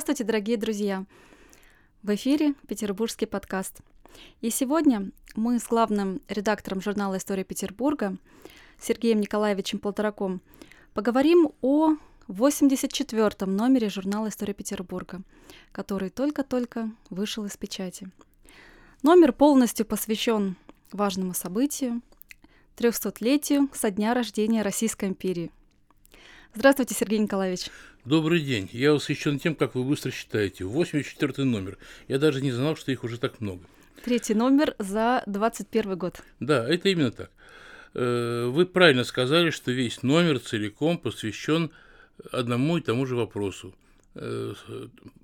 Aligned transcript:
Здравствуйте, 0.00 0.24
дорогие 0.24 0.56
друзья! 0.56 1.04
В 2.02 2.14
эфире 2.14 2.54
Петербургский 2.66 3.26
подкаст. 3.26 3.80
И 4.40 4.48
сегодня 4.48 5.10
мы 5.36 5.58
с 5.58 5.66
главным 5.66 6.22
редактором 6.26 6.80
журнала 6.80 7.18
«История 7.18 7.44
Петербурга» 7.44 8.16
Сергеем 8.80 9.20
Николаевичем 9.20 9.78
Полтораком 9.78 10.40
поговорим 10.94 11.52
о 11.60 11.96
84-м 12.28 13.54
номере 13.54 13.90
журнала 13.90 14.30
«История 14.30 14.54
Петербурга», 14.54 15.20
который 15.70 16.08
только-только 16.08 16.90
вышел 17.10 17.44
из 17.44 17.58
печати. 17.58 18.10
Номер 19.02 19.34
полностью 19.34 19.84
посвящен 19.84 20.56
важному 20.92 21.34
событию– 21.34 22.00
300-летию 22.78 23.68
со 23.74 23.90
дня 23.90 24.14
рождения 24.14 24.62
Российской 24.62 25.10
империи. 25.10 25.50
Здравствуйте, 26.52 26.96
Сергей 26.96 27.20
Николаевич. 27.20 27.66
Добрый 28.04 28.40
день. 28.40 28.68
Я 28.72 28.92
восхищен 28.92 29.38
тем, 29.38 29.54
как 29.54 29.76
вы 29.76 29.84
быстро 29.84 30.10
считаете. 30.10 30.64
84 30.64 31.44
номер. 31.44 31.78
Я 32.08 32.18
даже 32.18 32.42
не 32.42 32.50
знал, 32.50 32.76
что 32.76 32.90
их 32.90 33.04
уже 33.04 33.18
так 33.18 33.40
много. 33.40 33.62
Третий 34.04 34.34
номер 34.34 34.74
за 34.80 35.22
21 35.26 35.96
год. 35.96 36.20
Да, 36.40 36.68
это 36.68 36.88
именно 36.88 37.12
так. 37.12 37.30
Э, 37.94 38.46
вы 38.46 38.66
правильно 38.66 39.04
сказали, 39.04 39.50
что 39.50 39.70
весь 39.70 40.02
номер 40.02 40.40
целиком 40.40 40.98
посвящен 40.98 41.70
одному 42.32 42.78
и 42.78 42.80
тому 42.80 43.06
же 43.06 43.14
вопросу. 43.14 43.72
Э, 44.16 44.54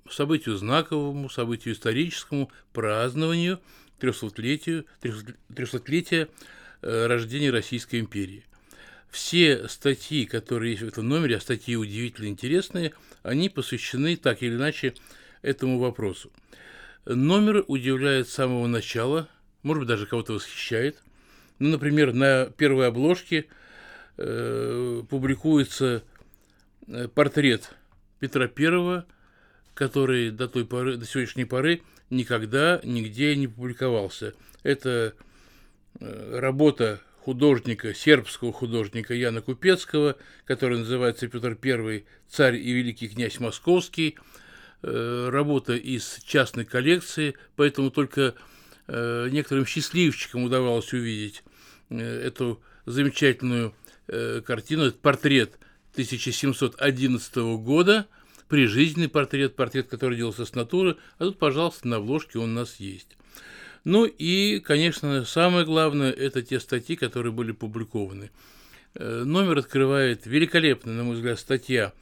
событию 0.09 0.55
знаковому, 0.55 1.29
событию 1.29 1.73
историческому, 1.73 2.49
празднованию 2.71 3.59
300-летию, 3.99 4.85
300-летия 5.01 6.29
э, 6.83 7.07
рождения 7.07 7.51
Российской 7.51 7.99
империи– 7.99 8.45
все 9.09 9.67
статьи, 9.67 10.25
которые 10.25 10.71
есть 10.71 10.83
в 10.83 10.87
этом 10.87 11.07
номере, 11.07 11.37
а 11.37 11.39
статьи 11.39 11.75
удивительно 11.75 12.27
интересные, 12.27 12.93
они 13.23 13.49
посвящены 13.49 14.15
так 14.15 14.43
или 14.43 14.55
иначе 14.55 14.93
этому 15.41 15.79
вопросу. 15.79 16.31
Номер 17.05 17.63
удивляет 17.67 18.27
с 18.27 18.33
самого 18.33 18.67
начала, 18.67 19.29
может 19.63 19.81
быть, 19.81 19.87
даже 19.87 20.05
кого-то 20.05 20.33
восхищает. 20.33 21.01
Ну, 21.59 21.69
например, 21.69 22.13
на 22.13 22.45
первой 22.45 22.87
обложке 22.87 23.47
э, 24.17 25.03
публикуется 25.09 26.03
э, 26.87 27.07
портрет 27.07 27.71
Петра 28.19 28.49
I, 28.55 29.03
который 29.73 30.31
до 30.31 30.47
той 30.47 30.65
поры, 30.65 30.97
до 30.97 31.05
сегодняшней 31.05 31.45
поры 31.45 31.81
никогда 32.09 32.81
нигде 32.83 33.35
не 33.35 33.47
публиковался. 33.47 34.33
Это 34.63 35.13
э, 35.99 36.39
работа 36.39 37.01
художника, 37.27 37.93
сербского 37.93 38.53
художника 38.53 39.13
Яна 39.13 39.41
Купецкого, 39.41 40.15
который 40.45 40.77
называется 40.77 41.27
Петр 41.27 41.57
I, 41.61 42.05
царь 42.29 42.55
и 42.55 42.71
великий 42.71 43.09
князь 43.09 43.41
Московский, 43.41 44.17
э, 44.81 45.27
работа 45.29 45.73
из 45.75 46.21
частной 46.25 46.63
коллекции, 46.63 47.35
поэтому 47.57 47.91
только 47.91 48.35
э, 48.87 49.27
некоторым 49.29 49.65
счастливчикам 49.65 50.45
удавалось 50.45 50.93
увидеть 50.93 51.43
э, 51.89 51.97
эту 51.99 52.61
замечательную 52.85 53.75
картину, 54.45 54.85
этот 54.85 55.01
портрет 55.01 55.59
1711 55.95 57.35
года, 57.59 58.07
прижизненный 58.47 59.09
портрет, 59.09 59.57
портрет, 59.57 59.89
который 59.89 60.17
делался 60.17 60.45
с 60.45 60.55
натуры, 60.55 60.95
а 61.17 61.25
тут, 61.25 61.39
пожалуйста, 61.39 61.89
на 61.89 61.97
обложке 61.97 62.39
он 62.39 62.51
у 62.51 62.59
нас 62.61 62.77
есть. 62.79 63.16
Ну 63.89 64.03
и, 64.03 64.59
конечно, 64.59 65.23
самое 65.23 65.65
главное– 65.65 66.11
это 66.11 66.41
те 66.41 66.59
статьи, 66.59 66.97
которые 66.97 67.31
были 67.31 67.53
публикованы. 67.53 68.31
Э, 68.95 69.23
номер 69.23 69.59
открывает 69.59 70.25
великолепная, 70.25 70.93
на 70.93 71.05
мой 71.05 71.15
взгляд, 71.15 71.39
статья 71.39 71.93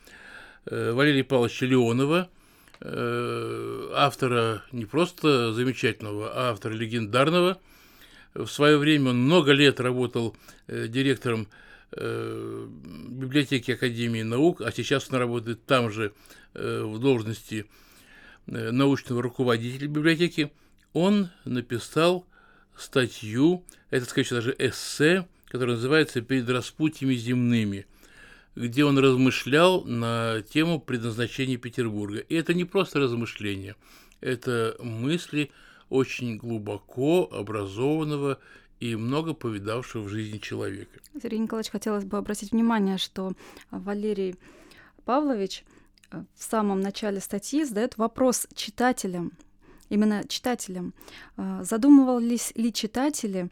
э, 0.66 0.94
Валерия 0.94 1.24
Павловича 1.24 1.68
Леонова, 1.68 2.28
э, 2.82 3.90
автора 3.94 4.64
не 4.72 4.86
просто 4.86 5.54
замечательного, 5.54 6.32
а 6.34 6.50
автора 6.54 6.74
легендарного. 6.74 7.62
В 8.34 8.48
свое 8.48 8.80
время 8.80 9.12
он 9.12 9.20
много 9.20 9.52
лет 9.52 9.80
работал 9.80 10.36
директором 10.68 11.48
библиотеки 11.92 13.74
Академии 13.74 14.24
наук, 14.24 14.62
а 14.62 14.72
сейчас 14.72 15.12
он 15.12 15.20
работает 15.20 15.64
там 15.66 15.92
же 15.92 16.14
в 16.56 16.98
должности 16.98 17.68
научного 18.48 19.22
руководителя 19.22 19.88
библиотеки– 19.88 20.52
он 20.96 21.30
написал 21.44 22.26
статью, 22.78 23.66
это, 23.90 24.06
скорее 24.06 24.30
даже 24.30 24.56
эссе, 24.58 25.28
которое 25.46 25.74
называется 25.74 26.22
«Перед 26.22 26.50
распутьями 26.50 27.16
земными», 27.16 27.86
где 28.56 28.86
он 28.86 28.98
размышлял 28.98 29.84
на 29.84 30.42
тему 30.42 30.80
предназначения 30.80 31.58
Петербурга. 31.58 32.20
И 32.20 32.34
это 32.36 32.54
не 32.54 32.64
просто 32.64 33.00
размышления, 33.00 33.76
это 34.22 34.78
мысли 34.80 35.52
очень 35.90 36.38
глубоко 36.38 37.30
образованного 37.30 38.40
и 38.80 38.96
много 38.96 39.34
повидавшего 39.34 40.04
в 40.04 40.10
жизни 40.10 40.38
человека. 40.38 41.02
Сергей 41.22 41.40
Николаевич, 41.40 41.72
хотелось 41.72 42.06
бы 42.06 42.18
обратить 42.18 42.54
внимание, 42.54 42.98
что 42.98 43.34
Валерий 43.70 44.36
Павлович 45.04 45.66
в 46.10 46.42
самом 46.42 46.80
начале 46.80 47.20
статьи 47.20 47.66
задает 47.66 47.98
вопрос 47.98 48.48
читателям, 48.56 49.34
именно 49.90 50.28
читателям. 50.28 50.94
А, 51.38 51.64
задумывались 51.64 52.52
ли 52.56 52.72
читатели 52.74 53.50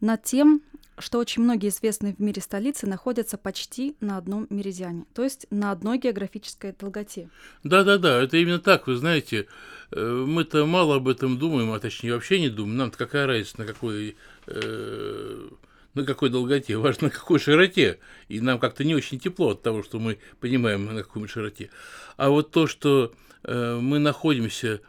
над 0.00 0.22
тем, 0.22 0.62
что 1.00 1.18
очень 1.18 1.42
многие 1.42 1.68
известные 1.68 2.14
в 2.14 2.18
мире 2.18 2.42
столицы 2.42 2.86
находятся 2.86 3.38
почти 3.38 3.96
на 4.00 4.16
одном 4.16 4.46
меридиане, 4.50 5.04
то 5.14 5.22
есть 5.22 5.46
на 5.50 5.70
одной 5.70 5.98
географической 5.98 6.74
долготе. 6.78 7.30
Да-да-да, 7.64 8.22
это 8.22 8.36
именно 8.36 8.58
так, 8.58 8.86
вы 8.86 8.96
знаете, 8.96 9.46
э, 9.90 10.24
мы-то 10.26 10.66
мало 10.66 10.96
об 10.96 11.08
этом 11.08 11.38
думаем, 11.38 11.72
а 11.72 11.78
точнее 11.78 12.14
вообще 12.14 12.40
не 12.40 12.48
думаем, 12.48 12.76
нам-то 12.76 12.98
какая 12.98 13.26
разница, 13.26 13.60
на 13.60 13.66
какой, 13.66 14.16
э, 14.46 15.48
на 15.94 16.04
какой 16.04 16.30
долготе, 16.30 16.76
важно 16.76 17.08
на 17.08 17.10
какой 17.10 17.38
широте, 17.38 17.98
и 18.28 18.40
нам 18.40 18.58
как-то 18.58 18.84
не 18.84 18.94
очень 18.94 19.18
тепло 19.18 19.50
от 19.50 19.62
того, 19.62 19.82
что 19.82 19.98
мы 19.98 20.18
понимаем, 20.40 20.86
на 20.86 21.02
какой 21.02 21.28
широте. 21.28 21.70
А 22.16 22.30
вот 22.30 22.50
то, 22.50 22.66
что 22.66 23.12
э, 23.44 23.78
мы 23.80 23.98
находимся 23.98 24.80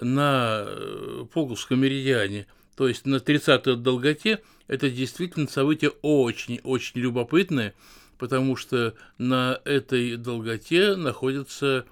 на 0.00 0.64
э, 0.66 1.24
Пулковском 1.32 1.80
меридиане, 1.80 2.46
то 2.76 2.88
есть 2.88 3.06
на 3.06 3.16
30-й 3.16 3.76
долготе, 3.76 4.40
это 4.66 4.90
действительно 4.90 5.48
событие 5.48 5.90
очень-очень 6.02 7.00
любопытное, 7.00 7.74
потому 8.18 8.56
что 8.56 8.94
на 9.18 9.60
этой 9.64 10.16
долготе 10.16 10.94
находятся 10.96 11.86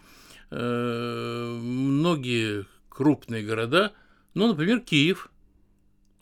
э, 0.50 1.58
многие 1.60 2.66
крупные 2.88 3.44
города, 3.44 3.92
ну, 4.34 4.48
например, 4.48 4.80
Киев, 4.80 5.30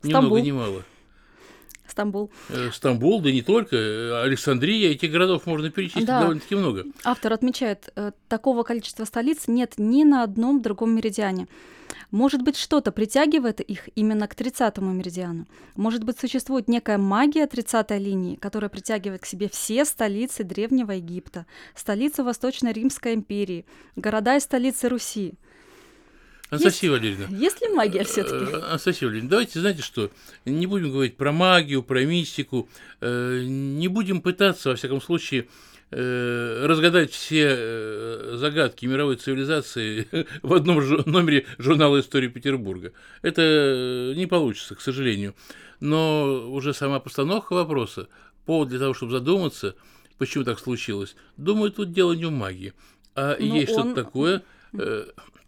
ни 0.03 0.13
много 0.13 0.41
ни 0.41 0.51
мало. 0.51 0.83
Стамбул. 1.95 2.29
Э, 2.49 2.71
Стамбул, 2.73 3.21
да 3.21 3.31
не 3.31 3.41
только, 3.41 4.21
Александрия, 4.21 4.91
этих 4.91 5.13
городов 5.13 5.45
можно 5.45 5.69
перечислить 5.71 6.05
да. 6.05 6.19
довольно-таки 6.19 6.55
много. 6.55 6.83
Автор 7.05 7.31
отмечает, 7.31 7.89
э, 7.95 8.11
такого 8.27 8.63
количества 8.63 9.05
столиц 9.05 9.47
нет 9.47 9.75
ни 9.77 10.03
на 10.03 10.23
одном 10.23 10.61
другом 10.61 10.93
меридиане. 10.93 11.47
Может 12.11 12.41
быть, 12.41 12.57
что-то 12.57 12.91
притягивает 12.91 13.61
их 13.61 13.87
именно 13.95 14.27
к 14.27 14.35
30-му 14.35 14.91
меридиану. 14.91 15.47
Может 15.77 16.03
быть, 16.03 16.19
существует 16.19 16.67
некая 16.67 16.97
магия 16.97 17.45
30-й 17.45 17.97
линии, 17.97 18.35
которая 18.35 18.69
притягивает 18.69 19.21
к 19.21 19.25
себе 19.25 19.47
все 19.47 19.85
столицы 19.85 20.43
Древнего 20.43 20.91
Египта, 20.91 21.45
столицу 21.75 22.25
Восточной 22.25 22.73
Римской 22.73 23.13
империи, 23.13 23.65
города 23.95 24.35
и 24.35 24.41
столицы 24.41 24.89
Руси. 24.89 25.35
Анастасия 26.49 26.91
есть, 26.91 27.01
Валерьевна. 27.01 27.37
Есть 27.37 27.61
ли 27.61 27.69
магия 27.69 28.03
все-таки? 28.03 28.53
Э, 28.53 28.61
Анастасия 28.69 29.07
Валерьевна, 29.07 29.29
давайте, 29.29 29.59
знаете 29.59 29.81
что, 29.81 30.11
не 30.45 30.67
будем 30.67 30.91
говорить 30.91 31.17
про 31.17 31.31
магию, 31.31 31.81
про 31.83 32.03
мистику, 32.05 32.69
э, 33.01 33.43
не 33.45 33.87
будем 33.87 34.21
пытаться, 34.21 34.69
во 34.69 34.75
всяком 34.75 35.01
случае, 35.01 35.47
Э, 35.91 36.65
разгадать 36.65 37.11
все 37.11 38.37
загадки 38.37 38.87
мировой 38.87 39.17
цивилизации 39.17 40.07
в 40.41 40.53
одном 40.53 40.79
номере 41.05 41.45
журнала 41.59 41.99
«История 41.99 42.27
Петербурга». 42.27 42.91
Это 43.21 44.13
не 44.15 44.25
получится, 44.25 44.73
к 44.75 44.81
сожалению. 44.81 45.35
Но 45.79 46.51
уже 46.51 46.73
сама 46.73 46.99
постановка 46.99 47.53
вопроса, 47.53 48.07
повод 48.45 48.69
для 48.69 48.79
того, 48.79 48.93
чтобы 48.95 49.11
задуматься, 49.11 49.75
почему 50.17 50.43
так 50.43 50.59
случилось, 50.59 51.15
думаю, 51.37 51.71
тут 51.71 51.91
дело 51.91 52.13
не 52.13 52.25
в 52.25 52.31
магии, 52.31 52.73
а 53.13 53.37
Но 53.39 53.45
ну, 53.45 53.55
есть 53.55 53.71
он... 53.73 53.91
что-то 53.91 54.03
такое, 54.03 54.43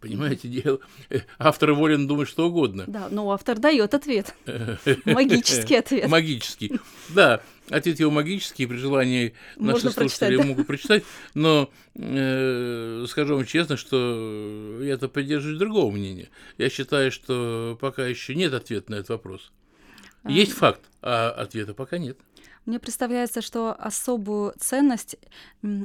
Понимаете, 0.00 0.46
дело. 0.48 0.78
Автор 1.38 1.72
волен 1.72 2.06
думать 2.06 2.28
что 2.28 2.46
угодно. 2.46 2.84
Да, 2.86 3.08
но 3.10 3.32
автор 3.32 3.58
дает 3.58 3.94
ответ. 3.94 4.34
Магический 5.04 5.74
ответ. 5.74 6.08
Магический. 6.08 6.78
Да, 7.08 7.40
ответ 7.68 7.98
его 7.98 8.10
магический, 8.10 8.66
при 8.66 8.76
желании 8.76 9.34
наши 9.56 9.90
слушатели 9.90 10.36
да? 10.36 10.44
могут 10.44 10.66
прочитать, 10.68 11.02
но 11.34 11.70
э, 11.96 13.04
скажу 13.08 13.34
вам 13.34 13.44
честно, 13.44 13.76
что 13.76 14.80
я-то 14.82 15.08
поддерживаю 15.08 15.58
другого 15.58 15.90
мнения. 15.90 16.28
Я 16.58 16.70
считаю, 16.70 17.10
что 17.10 17.76
пока 17.80 18.06
еще 18.06 18.36
нет 18.36 18.54
ответа 18.54 18.92
на 18.92 18.96
этот 18.96 19.08
вопрос. 19.10 19.50
А. 20.22 20.30
Есть 20.30 20.52
факт, 20.52 20.82
а 21.02 21.30
ответа 21.30 21.74
пока 21.74 21.98
нет. 21.98 22.18
Мне 22.68 22.78
представляется, 22.78 23.40
что 23.40 23.72
особую 23.72 24.52
ценность 24.58 25.16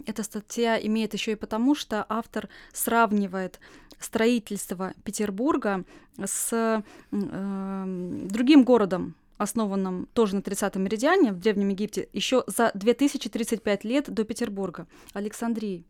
эта 0.06 0.22
статья 0.22 0.78
имеет 0.78 1.14
еще 1.14 1.32
и 1.32 1.36
потому, 1.36 1.76
что 1.76 2.06
автор 2.10 2.50
сравнивает 2.74 3.62
строительство 4.00 4.94
Петербурга 5.06 5.86
с 6.22 6.52
э, 6.52 7.86
другим 8.28 8.66
городом, 8.66 9.16
основанном 9.38 10.10
тоже 10.12 10.36
на 10.36 10.42
30-м 10.42 10.84
меридиане 10.84 11.32
в 11.32 11.40
Древнем 11.40 11.70
Египте, 11.70 12.10
еще 12.12 12.44
за 12.48 12.72
2035 12.74 13.86
лет 13.86 14.14
до 14.14 14.26
Петербурга, 14.26 14.86
Александрии. 15.14 15.86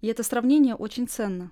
И 0.00 0.06
это 0.06 0.22
сравнение 0.22 0.74
очень 0.74 1.06
ценно. 1.06 1.50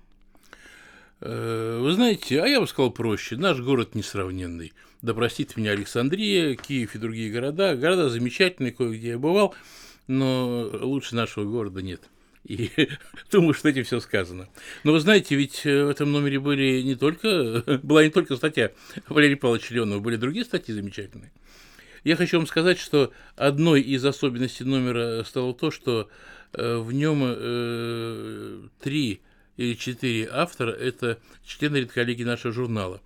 Э, 1.21 1.79
вы 1.81 1.91
знаете, 1.93 2.41
а 2.41 2.47
я 2.47 2.59
бы 2.59 2.67
сказал 2.67 2.91
проще. 2.91 3.37
Наш 3.37 3.59
город 3.59 3.95
несравненный. 3.95 4.73
Да 5.01 5.13
простит 5.13 5.57
меня 5.57 5.71
Александрия, 5.71 6.55
Киев 6.55 6.95
и 6.95 6.99
другие 6.99 7.31
города. 7.31 7.75
Города 7.75 8.09
замечательные, 8.09 8.71
кое-где 8.71 9.09
я 9.09 9.19
бывал, 9.19 9.55
но 10.07 10.69
лучше 10.81 11.15
нашего 11.15 11.45
города 11.45 11.81
нет. 11.81 12.01
И 12.45 12.71
думаю, 13.31 13.53
что 13.53 13.69
этим 13.69 13.83
все 13.83 13.99
сказано. 13.99 14.47
Но 14.83 14.93
вы 14.93 14.99
знаете, 14.99 15.35
ведь 15.35 15.65
э, 15.65 15.85
в 15.85 15.89
этом 15.89 16.11
номере 16.11 16.39
были 16.39 16.81
не 16.81 16.95
только, 16.95 17.63
была 17.83 18.03
не 18.03 18.09
только 18.09 18.35
статья 18.35 18.71
Валерия 19.07 19.35
Павловича 19.35 19.73
Леонова, 19.73 19.99
были 19.99 20.15
другие 20.15 20.45
статьи 20.45 20.73
замечательные. 20.73 21.31
Я 22.03 22.15
хочу 22.15 22.37
вам 22.37 22.47
сказать, 22.47 22.79
что 22.79 23.11
одной 23.35 23.81
из 23.81 24.05
особенностей 24.05 24.63
номера 24.63 25.23
стало 25.25 25.53
то, 25.53 25.71
что 25.71 26.09
э, 26.53 26.77
в 26.77 26.93
нем 26.93 27.21
э, 27.23 28.61
три 28.79 29.21
или 29.57 29.73
четыре 29.73 30.29
автора– 30.31 30.71
это 30.71 31.19
члены 31.45 31.77
редколлегии 31.77 32.23
нашего 32.23 32.53
журнала. 32.53 33.01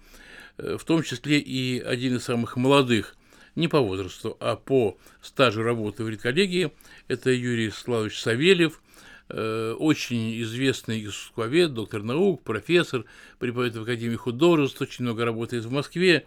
Э, 0.58 0.78
в 0.78 0.84
том 0.84 1.02
числе 1.02 1.40
и 1.40 1.80
один 1.80 2.18
из 2.18 2.24
самых 2.24 2.58
молодых, 2.58 3.16
не 3.56 3.68
по 3.68 3.80
возрасту, 3.80 4.38
а 4.40 4.56
по 4.56 4.98
стажу 5.22 5.64
работы 5.64 6.04
в 6.04 6.10
редколлегии– 6.10 6.72
это 7.08 7.32
Юрий 7.32 7.70
Славович 7.70 8.20
Савельев, 8.20 8.82
э, 9.30 9.76
очень 9.78 10.42
известный 10.42 11.06
искусствовед, 11.06 11.74
доктор 11.74 12.04
наук, 12.04 12.44
профессор, 12.44 13.06
преподает 13.40 13.76
в 13.76 13.82
Академии 13.82 14.16
художеств, 14.16 14.82
очень 14.82 15.06
много 15.06 15.26
работает 15.26 15.66
в 15.66 15.72
Москве. 15.72 16.26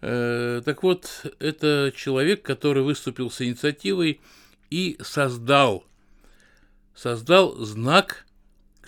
Э, 0.00 0.62
так 0.64 0.82
вот, 0.82 1.26
это 1.40 1.92
человек, 1.94 2.42
который 2.42 2.82
выступил 2.82 3.30
с 3.30 3.42
инициативой 3.42 4.20
и 4.70 4.96
создал, 5.02 5.84
создал 6.94 7.56
знак 7.56 8.24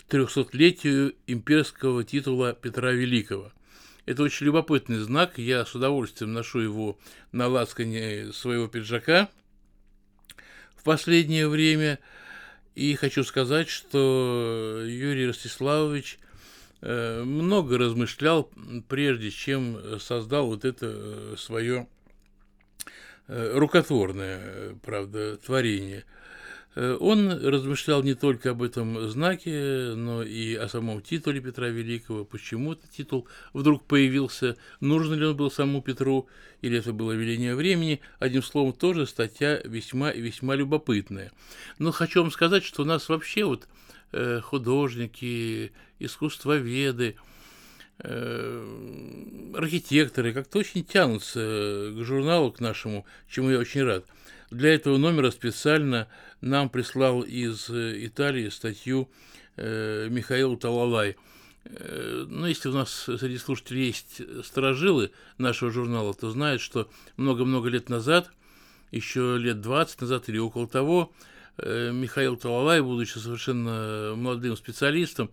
300-летию 0.09 1.15
имперского 1.27 2.03
титула 2.03 2.53
Петра 2.53 2.91
Великого. 2.91 3.51
Это 4.05 4.23
очень 4.23 4.47
любопытный 4.47 4.97
знак, 4.97 5.37
я 5.37 5.65
с 5.65 5.75
удовольствием 5.75 6.33
ношу 6.33 6.59
его 6.59 6.99
на 7.31 7.47
ласкане 7.47 8.33
своего 8.33 8.67
пиджака 8.67 9.29
в 10.75 10.83
последнее 10.83 11.47
время. 11.47 11.99
И 12.75 12.95
хочу 12.95 13.23
сказать, 13.23 13.69
что 13.69 14.83
Юрий 14.85 15.27
Ростиславович 15.27 16.19
э, 16.81 17.23
много 17.23 17.77
размышлял, 17.77 18.51
прежде 18.89 19.31
чем 19.31 19.99
создал 19.99 20.47
вот 20.47 20.65
это 20.65 20.87
э, 20.89 21.35
свое 21.37 21.87
э, 23.27 23.57
рукотворное, 23.57 24.75
правда, 24.83 25.37
творение– 25.37 26.03
он 26.75 27.29
размышлял 27.29 28.01
не 28.01 28.15
только 28.15 28.51
об 28.51 28.63
этом 28.63 29.09
знаке, 29.09 29.93
но 29.95 30.23
и 30.23 30.55
о 30.55 30.67
самом 30.67 31.01
титуле 31.01 31.39
Петра 31.39 31.67
Великого, 31.67 32.25
почему 32.25 32.73
этот 32.73 32.89
титул 32.89 33.27
вдруг 33.53 33.83
появился, 33.85 34.57
нужен 34.79 35.19
ли 35.19 35.25
он 35.25 35.37
был 35.37 35.51
самому 35.51 35.81
Петру, 35.81 36.27
или 36.61 36.79
это 36.79 36.93
было 36.93 37.11
веление 37.11 37.55
времени. 37.55 37.99
Одним 38.19 38.41
словом, 38.41 38.73
тоже 38.73 39.05
статья 39.05 39.61
весьма 39.63 40.09
и 40.11 40.21
весьма 40.21 40.55
любопытная. 40.55 41.31
Но 41.77 41.91
хочу 41.91 42.21
вам 42.21 42.31
сказать, 42.31 42.63
что 42.63 42.83
у 42.83 42.85
нас 42.85 43.09
вообще 43.09 43.43
вот 43.43 43.67
э, 44.11 44.39
художники, 44.41 45.73
искусствоведы, 45.99 47.15
э, 47.17 47.32
архитекторы 47.99 50.33
как-то 50.33 50.59
очень 50.59 50.83
тянутся 50.83 51.93
к 51.95 52.03
журналу, 52.03 52.51
к 52.51 52.59
нашему, 52.59 53.05
чему 53.29 53.51
я 53.51 53.59
очень 53.59 53.83
рад. 53.83 54.03
Для 54.53 54.75
этого 54.75 54.97
номера 54.97 55.31
специально 55.31 56.07
нам 56.41 56.69
прислал 56.69 57.21
из 57.21 57.69
э, 57.69 58.05
Италии 58.05 58.49
статью 58.49 59.09
э, 59.55 60.07
Михаил 60.11 60.57
Талалай. 60.57 61.15
Э, 61.65 62.25
ну, 62.29 62.45
если 62.45 62.69
у 62.69 62.73
нас 62.73 62.91
среди 62.91 63.39
слушателей 63.39 63.87
есть 63.87 64.21
сторожилы 64.45 65.11
нашего 65.39 65.71
журнала, 65.71 66.13
то 66.13 66.29
знают, 66.29 66.61
что 66.61 66.87
много-много 67.17 67.67
лет 67.69 67.89
назад, 67.89 68.29
еще 68.91 69.37
лет 69.39 69.59
20 69.61 70.01
назад 70.01 70.29
или 70.29 70.37
около 70.37 70.67
того, 70.67 71.11
э, 71.57 71.91
Михаил 71.91 72.37
Талалай, 72.37 72.81
будучи 72.81 73.17
совершенно 73.17 74.13
молодым 74.15 74.55
специалистом, 74.55 75.31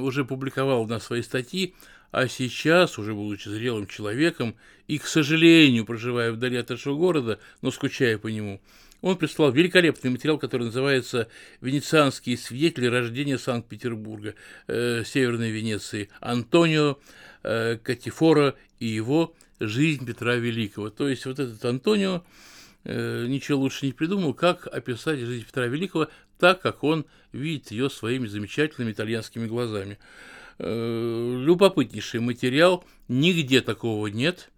уже 0.00 0.24
публиковал 0.24 0.86
на 0.86 0.98
свои 1.00 1.22
статьи 1.22 1.74
а 2.14 2.28
сейчас, 2.28 2.96
уже 2.96 3.12
будучи 3.12 3.48
зрелым 3.48 3.88
человеком 3.88 4.54
и, 4.86 4.98
к 4.98 5.06
сожалению, 5.06 5.84
проживая 5.84 6.30
вдали 6.30 6.56
от 6.56 6.68
нашего 6.68 6.96
города, 6.96 7.40
но 7.60 7.72
скучая 7.72 8.18
по 8.18 8.28
нему, 8.28 8.60
он 9.00 9.16
прислал 9.16 9.50
великолепный 9.50 10.12
материал, 10.12 10.38
который 10.38 10.66
называется 10.66 11.26
«Венецианские 11.60 12.38
свидетели 12.38 12.86
рождения 12.86 13.36
Санкт-Петербурга, 13.36 14.36
э, 14.68 15.02
Северной 15.04 15.50
Венеции, 15.50 16.08
Антонио 16.20 16.98
э, 17.42 17.78
Катифора 17.82 18.54
и 18.78 18.86
его 18.86 19.34
«Жизнь 19.58 20.06
Петра 20.06 20.36
Великого». 20.36 20.90
То 20.90 21.08
есть 21.08 21.26
вот 21.26 21.40
этот 21.40 21.64
Антонио 21.64 22.22
э, 22.84 23.26
ничего 23.26 23.58
лучше 23.58 23.86
не 23.86 23.92
придумал, 23.92 24.34
как 24.34 24.68
описать 24.68 25.18
жизнь 25.18 25.44
Петра 25.44 25.66
Великого 25.66 26.06
так, 26.38 26.60
как 26.60 26.84
он 26.84 27.06
видит 27.32 27.70
ее 27.70 27.90
своими 27.90 28.26
замечательными 28.26 28.92
итальянскими 28.92 29.46
глазами. 29.46 29.98
Э, 30.58 31.36
любопытнейший 31.44 32.20
материал, 32.20 32.84
нигде 33.08 33.60
такого 33.60 34.06
нет. 34.06 34.50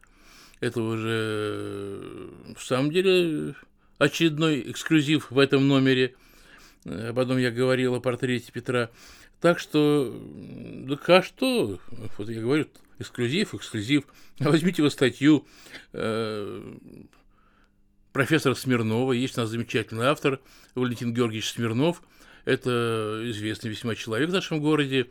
Это 0.60 0.80
уже 0.80 2.30
в 2.56 2.62
самом 2.62 2.90
деле 2.90 3.54
очередной 3.98 4.70
эксклюзив 4.70 5.30
в 5.30 5.38
этом 5.38 5.68
номере. 5.68 6.14
Э, 6.84 7.12
потом 7.14 7.38
я 7.38 7.50
говорил 7.50 7.94
о 7.94 8.00
портрете 8.00 8.52
Петра. 8.52 8.90
Так 9.40 9.58
что, 9.58 10.18
да 10.86 10.98
а 11.06 11.22
что? 11.22 11.78
Вот 12.16 12.28
я 12.28 12.40
говорю, 12.40 12.66
эксклюзив, 12.98 13.54
эксклюзив. 13.54 14.04
Возьмите 14.38 14.82
вы 14.82 14.90
статью 14.90 15.46
э, 15.92 16.74
профессора 18.16 18.54
Смирнова. 18.54 19.12
Есть 19.12 19.36
у 19.36 19.42
нас 19.42 19.50
замечательный 19.50 20.06
автор 20.06 20.40
Валентин 20.74 21.12
Георгиевич 21.12 21.50
Смирнов. 21.50 22.02
Это 22.46 23.20
известный 23.26 23.68
весьма 23.68 23.94
человек 23.94 24.30
в 24.30 24.32
нашем 24.32 24.58
городе. 24.58 25.08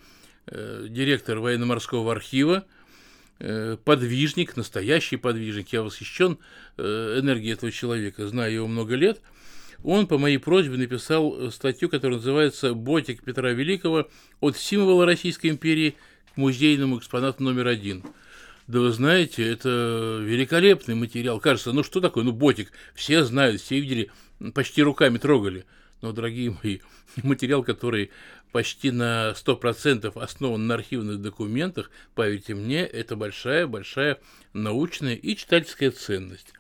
Э, 0.48 0.88
директор 0.90 1.38
военно-морского 1.38 2.12
архива, 2.12 2.66
э, 3.38 3.78
подвижник, 3.86 4.58
настоящий 4.58 5.18
подвижник. 5.18 5.72
Я 5.72 5.84
восхищен 5.84 6.40
э, 6.78 7.20
энергией 7.22 7.54
этого 7.54 7.72
человека, 7.72 8.28
знаю 8.28 8.52
его 8.52 8.68
много 8.68 8.96
лет. 8.96 9.22
Он 9.84 10.08
по 10.08 10.18
моей 10.18 10.40
просьбе 10.40 10.78
написал 10.78 11.52
статью, 11.52 11.90
которая 11.90 12.18
называется 12.18 12.74
«Ботик 12.74 13.24
Петра 13.24 13.52
Великого 13.52 14.10
от 14.40 14.58
символа 14.58 15.06
Российской 15.06 15.52
империи 15.52 15.96
к 16.34 16.38
музейному 16.38 16.98
экспонату 16.98 17.44
номер 17.44 17.68
один». 17.68 18.04
Да 18.68 18.80
вы 18.80 18.92
знаете, 18.92 19.48
это 19.48 20.20
великолепный 20.22 20.96
материал. 20.96 21.40
Кажется, 21.40 21.72
ну 21.72 21.84
что 21.84 22.02
такое, 22.02 22.24
ну 22.24 22.32
ботик, 22.32 22.72
все 22.96 23.24
знают, 23.24 23.62
все 23.62 23.80
видели, 23.80 24.10
почти 24.56 24.82
руками 24.82 25.20
трогали. 25.20 25.66
Но, 26.02 26.12
дорогие 26.14 26.58
мои, 26.64 26.80
материал, 27.24 27.64
который 27.64 28.10
почти 28.52 28.90
на 28.90 29.34
100% 29.36 30.20
основан 30.20 30.66
на 30.66 30.76
архивных 30.76 31.22
документах, 31.22 31.92
поверьте 32.16 32.56
мне, 32.56 32.86
это 32.86 33.16
большая-большая 33.16 34.20
научная 34.54 35.16
и 35.16 35.36
читательская 35.36 35.92
ценность. 35.92 36.54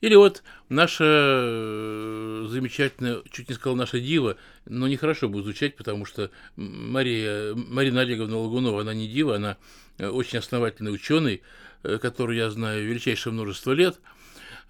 Или 0.00 0.16
вот 0.16 0.42
наша 0.68 1.04
э, 1.06 2.46
замечательная, 2.50 3.22
чуть 3.30 3.48
не 3.48 3.54
сказал 3.54 3.76
наша 3.76 4.00
дива, 4.00 4.36
но 4.66 4.88
нехорошо 4.88 5.28
будет 5.28 5.44
звучать, 5.44 5.76
потому 5.76 6.04
что 6.04 6.30
Мария, 6.56 7.54
Марина 7.54 8.02
Олеговна 8.02 8.36
Лагунова, 8.38 8.82
она 8.82 8.92
не 8.92 9.08
дива, 9.08 9.36
она 9.36 9.56
очень 9.98 10.38
основательный 10.38 10.92
ученый, 10.92 11.42
э, 11.82 11.98
который 11.98 12.36
я 12.36 12.50
знаю 12.50 12.86
величайшее 12.86 13.32
множество 13.32 13.72
лет, 13.72 14.00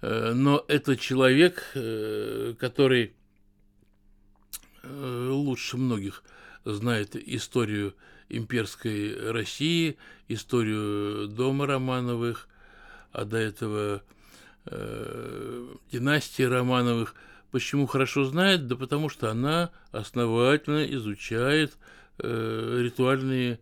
но 0.01 0.63
это 0.67 0.97
человек, 0.97 1.71
который 2.59 3.13
лучше 4.83 5.77
многих– 5.77 6.23
знает 6.65 7.15
историю 7.15 7.95
имперской 8.27 9.31
России, 9.31 9.97
историю 10.27 11.27
дома 11.27 11.67
Романовых, 11.67 12.47
а 13.11 13.23
до 13.23 13.37
этого 13.37 14.01
э, 14.65 15.73
династии 15.91 16.43
Романовых. 16.43 17.15
Почему 17.51 17.85
хорошо 17.85 18.25
знает? 18.25 18.67
Да 18.67 18.75
потому 18.75 19.09
что 19.09 19.29
она 19.29 19.71
основательно 19.91 20.85
изучает 20.95 21.77
э, 22.17 22.79
ритуальные 22.81 23.53
э, 23.53 23.57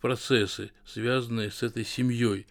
процессы, 0.00 0.70
связанные 0.84 1.50
с 1.50 1.62
этой 1.62 1.84
семьей. 1.84 2.46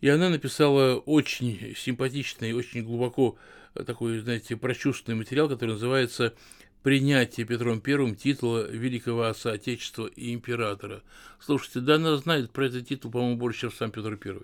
И 0.00 0.08
она 0.08 0.28
написала 0.30 0.96
очень 0.96 1.74
симпатичный, 1.76 2.52
очень 2.52 2.82
глубоко 2.82 3.36
такой, 3.74 4.18
знаете, 4.20 4.56
прочувственный 4.56 5.16
материал, 5.16 5.48
который 5.48 5.72
называется 5.72 6.34
«Принятие 6.82 7.46
Петром 7.46 7.82
I 7.84 8.14
титула 8.14 8.70
Великого 8.70 9.24
Отца 9.24 9.52
Отечества 9.52 10.06
и 10.06 10.32
Императора». 10.34 11.02
Слушайте, 11.38 11.80
да 11.80 11.96
она 11.96 12.16
знает 12.16 12.50
про 12.50 12.66
этот 12.66 12.88
титул, 12.88 13.10
по-моему, 13.10 13.36
больше, 13.36 13.60
чем 13.60 13.72
сам 13.72 13.90
Петр 13.90 14.18
I. 14.24 14.40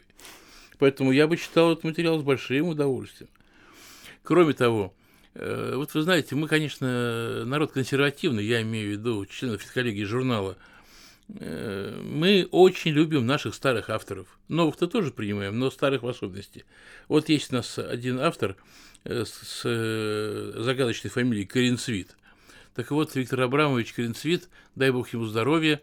Поэтому 0.78 1.12
я 1.12 1.26
бы 1.26 1.38
читал 1.38 1.72
этот 1.72 1.84
материал 1.84 2.18
с 2.20 2.22
большим 2.22 2.68
удовольствием. 2.68 3.30
Кроме 4.22 4.52
того, 4.52 4.94
э, 5.34 5.72
вот 5.74 5.94
вы 5.94 6.02
знаете, 6.02 6.34
мы, 6.34 6.48
конечно, 6.48 7.46
народ 7.46 7.72
консервативный, 7.72 8.44
я 8.44 8.60
имею 8.60 8.88
в 8.88 8.92
виду 8.92 9.24
членов 9.24 9.64
коллегии 9.72 10.04
журнала, 10.04 10.52
э, 10.52 10.75
мы 11.28 12.48
очень 12.50 12.92
любим 12.92 13.26
наших 13.26 13.54
старых 13.54 13.90
авторов. 13.90 14.38
Новых-то 14.48 14.86
тоже 14.86 15.10
принимаем, 15.10 15.58
но 15.58 15.70
старых 15.70 16.02
в 16.02 16.08
особенности. 16.08 16.64
Вот 17.08 17.28
есть 17.28 17.52
у 17.52 17.56
нас 17.56 17.78
один 17.78 18.20
автор 18.20 18.56
э, 19.04 19.24
с 19.24 19.62
загадочной 19.62 21.10
фамилией 21.10 21.46
Коренцвит. 21.46 22.16
Так 22.74 22.90
вот, 22.90 23.14
Виктор 23.14 23.40
Абрамович 23.40 23.94
Коренцвит, 23.94 24.48
дай 24.74 24.90
бог 24.90 25.12
ему 25.12 25.24
здоровья, 25.24 25.80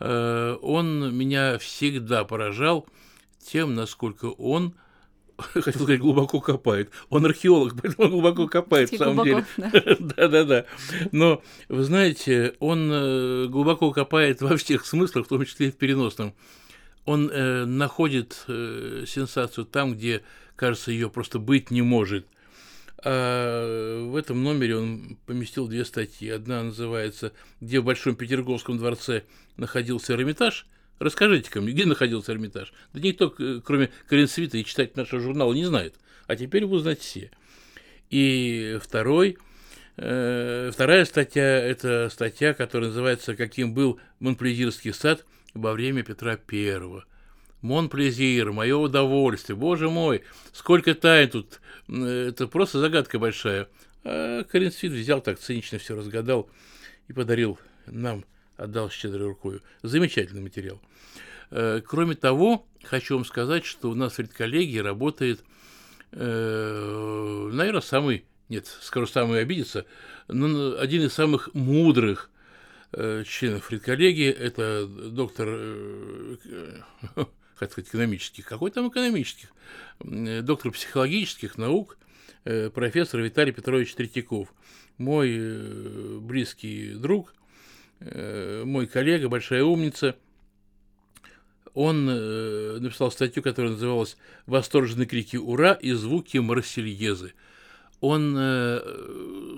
он 0.00 1.16
меня 1.16 1.58
всегда 1.58 2.24
поражал 2.24 2.88
тем, 3.38 3.74
насколько 3.76 4.26
он 4.26 4.74
хотел 5.38 5.82
сказать, 5.82 6.00
глубоко 6.00 6.40
копает. 6.40 6.90
Он 7.08 7.24
археолог, 7.26 7.74
поэтому 7.82 8.08
глубоко 8.08 8.46
копает, 8.48 8.90
в 8.90 8.96
самом 8.96 9.24
глубоко, 9.24 9.46
деле. 9.56 9.96
Да-да-да. 10.16 10.66
Но, 11.12 11.42
вы 11.68 11.84
знаете, 11.84 12.54
он 12.60 12.90
э, 12.92 13.46
глубоко 13.48 13.90
копает 13.90 14.40
во 14.42 14.56
всех 14.56 14.86
смыслах, 14.86 15.26
в 15.26 15.28
том 15.28 15.44
числе 15.44 15.68
и 15.68 15.70
в 15.70 15.76
переносном. 15.76 16.34
Он 17.04 17.30
э, 17.30 17.64
находит 17.64 18.44
э, 18.48 19.04
сенсацию 19.06 19.66
там, 19.66 19.94
где, 19.94 20.22
кажется, 20.56 20.90
ее 20.90 21.10
просто 21.10 21.38
быть 21.38 21.70
не 21.70 21.82
может. 21.82 22.26
А 23.06 24.06
в 24.08 24.16
этом 24.16 24.42
номере 24.42 24.78
он 24.78 25.18
поместил 25.26 25.68
две 25.68 25.84
статьи. 25.84 26.30
Одна 26.30 26.62
называется 26.62 27.32
«Где 27.60 27.80
в 27.80 27.84
Большом 27.84 28.16
Петерговском 28.16 28.78
дворце 28.78 29.24
находился 29.58 30.14
Эрмитаж», 30.14 30.66
Расскажите-ка 30.98 31.60
мне, 31.60 31.72
где 31.72 31.86
находился 31.86 32.32
Эрмитаж? 32.32 32.72
Да 32.92 33.00
никто, 33.00 33.34
э, 33.38 33.60
кроме 33.64 33.90
Коренцвита 34.08 34.58
и 34.58 34.64
читать 34.64 34.96
нашего 34.96 35.20
журнала, 35.20 35.52
не 35.52 35.64
знает. 35.64 35.96
А 36.26 36.36
теперь 36.36 36.66
вы 36.66 36.76
узнаете 36.76 37.02
все. 37.02 37.30
И 38.10 38.78
второй, 38.82 39.38
э, 39.96 40.70
вторая 40.72 41.04
статья– 41.04 41.42
это 41.64 42.08
статья, 42.10 42.54
которая 42.54 42.90
называется 42.90 43.34
«Каким 43.34 43.74
был 43.74 43.98
Монплезирский 44.20 44.92
сад 44.92 45.24
во 45.52 45.72
время 45.72 46.02
Петра 46.04 46.36
Первого». 46.36 47.04
Монплезир, 47.60 48.52
мое 48.52 48.76
удовольствие, 48.76 49.56
боже 49.56 49.88
мой, 49.88 50.22
сколько 50.52 50.94
тайн 50.94 51.30
тут, 51.30 51.60
это 51.88 52.46
просто 52.46 52.78
загадка 52.78 53.18
большая. 53.18 53.68
А 54.04 54.44
Коренцвит 54.44 54.92
взял 54.92 55.22
так 55.22 55.38
цинично 55.38 55.78
все 55.78 55.96
разгадал 55.96 56.50
и 57.08 57.14
подарил 57.14 57.58
нам 57.86 58.26
отдал 58.56 58.90
щедрой 58.90 59.28
рукой. 59.28 59.60
Замечательный 59.82 60.42
материал. 60.42 60.80
Э, 61.50 61.80
кроме 61.86 62.14
того, 62.14 62.66
хочу 62.82 63.14
вам 63.14 63.24
сказать, 63.24 63.64
что 63.64 63.90
у 63.90 63.94
нас 63.94 64.14
в 64.14 64.18
редколлегии 64.18 64.78
работает, 64.78 65.44
э, 66.12 67.50
наверное, 67.52 67.80
самый, 67.80 68.24
нет, 68.48 68.66
скоро 68.66 69.06
самый 69.06 69.40
обидится, 69.40 69.86
но 70.28 70.78
один 70.78 71.02
из 71.02 71.12
самых 71.12 71.52
мудрых 71.54 72.30
э, 72.92 73.24
членов 73.26 73.70
редколлегии, 73.70 74.30
это 74.30 74.86
доктор, 74.86 75.48
как 77.58 77.72
сказать, 77.72 77.88
экономических, 77.88 78.46
какой 78.46 78.70
там 78.70 78.88
экономических, 78.88 79.50
доктор 80.00 80.72
психологических 80.72 81.58
наук, 81.58 81.98
профессор 82.42 83.20
Виталий 83.20 83.52
Петрович 83.52 83.94
Третьяков, 83.94 84.52
мой 84.98 86.20
близкий 86.20 86.94
друг– 86.94 87.34
мой 88.64 88.86
коллега, 88.86 89.28
большая 89.28 89.64
умница, 89.64 90.16
он 91.74 92.08
э, 92.08 92.78
написал 92.78 93.10
статью, 93.10 93.42
которая 93.42 93.72
называлась 93.72 94.16
«Восторженные 94.46 95.06
крики 95.06 95.36
«Ура!» 95.36 95.72
и 95.72 95.92
звуки 95.92 96.38
Марсельезы». 96.38 97.34
Он 98.00 98.34
э, 98.38 98.80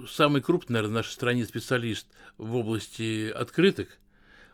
самый 0.08 0.40
крупный, 0.40 0.74
наверное, 0.74 0.92
в 0.92 0.96
нашей 0.96 1.12
стране 1.12 1.44
специалист 1.44 2.06
в 2.38 2.56
области 2.56 3.30
открыток. 3.30 3.98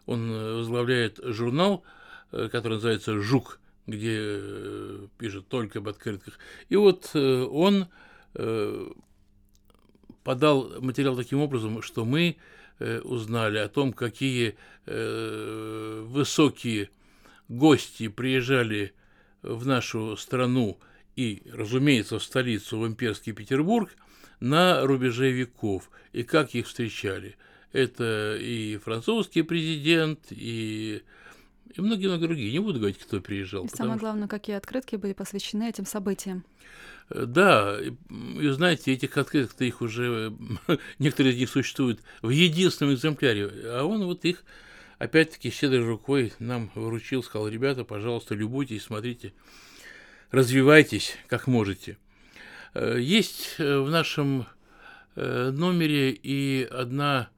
Он 0.07 0.57
возглавляет 0.57 1.21
журнал, 1.23 1.85
который 2.31 2.75
называется 2.75 3.21
«Жук», 3.21 3.61
где 3.87 4.41
пишет 5.19 5.47
только 5.47 5.79
об 5.79 5.89
открытках. 5.89 6.39
И 6.69 6.77
вот 6.77 7.15
он 7.15 7.87
подал 10.25 10.81
материал 10.81 11.17
таким 11.17 11.41
образом, 11.41 11.83
что 11.83 12.05
мы 12.05 12.37
Э, 12.37 12.62
узнали 13.05 13.59
о 13.59 13.69
том, 13.69 13.93
какие 13.93 14.57
э, 14.87 16.05
высокие 16.07 16.91
гости 17.49 18.09
приезжали 18.09 18.93
в 19.43 19.67
нашу 19.67 20.17
страну 20.17 20.79
и, 21.17 21.43
разумеется, 21.53 22.19
в 22.19 22.23
столицу, 22.23 22.79
в 22.79 22.87
имперский 22.87 23.33
Петербург, 23.33 23.91
на 24.41 24.85
рубеже 24.85 25.31
веков, 25.31 25.91
и 26.13 26.23
как 26.23 26.55
их 26.55 26.67
встречали. 26.67 27.37
Это 27.73 28.37
и 28.41 28.77
французский 28.79 29.43
президент, 29.43 30.27
и 30.31 31.03
и 31.75 31.81
многие-многие 31.81 32.27
другие. 32.27 32.53
Не 32.53 32.59
буду 32.59 32.79
говорить, 32.79 32.99
кто 32.99 33.21
приезжал. 33.21 33.65
И 33.65 33.69
самое 33.69 33.99
главное, 33.99 34.27
что... 34.27 34.37
какие 34.37 34.57
открытки 34.57 34.97
были 34.97 35.13
посвящены 35.13 35.69
этим 35.69 35.87
событиям. 35.87 36.45
Да, 37.11 37.79
и 37.81 38.49
знаете, 38.49 38.93
этих 38.93 39.17
открыток-то 39.17 39.65
их 39.65 39.83
уже, 39.83 40.33
некоторые 40.99 41.35
из 41.35 41.39
них 41.39 41.51
существуют 41.51 42.01
в 42.23 42.31
единственном 42.31 42.95
экземпляре, 42.95 43.51
а 43.65 43.85
он 43.85 44.05
вот 44.05 44.25
их, 44.25 44.45
опять-таки, 44.99 45.51
щедрой 45.51 45.85
рукой 45.85 46.33
нам 46.39 46.71
выручил, 46.75 47.23
сказал, 47.23 47.49
ребята, 47.49 47.85
пожалуйста, 47.85 48.35
любуйтесь, 48.35 48.85
смотрите, 48.85 49.35
развивайтесь, 50.31 51.15
как 51.29 51.47
можете. 51.47 51.99
Э, 52.75 52.97
есть 52.99 53.57
э, 53.59 53.79
в 53.79 53.91
нашем 53.91 54.47
э, 55.15 55.51
номере 55.51 56.11
и 56.11 56.65
одна, 56.65 57.29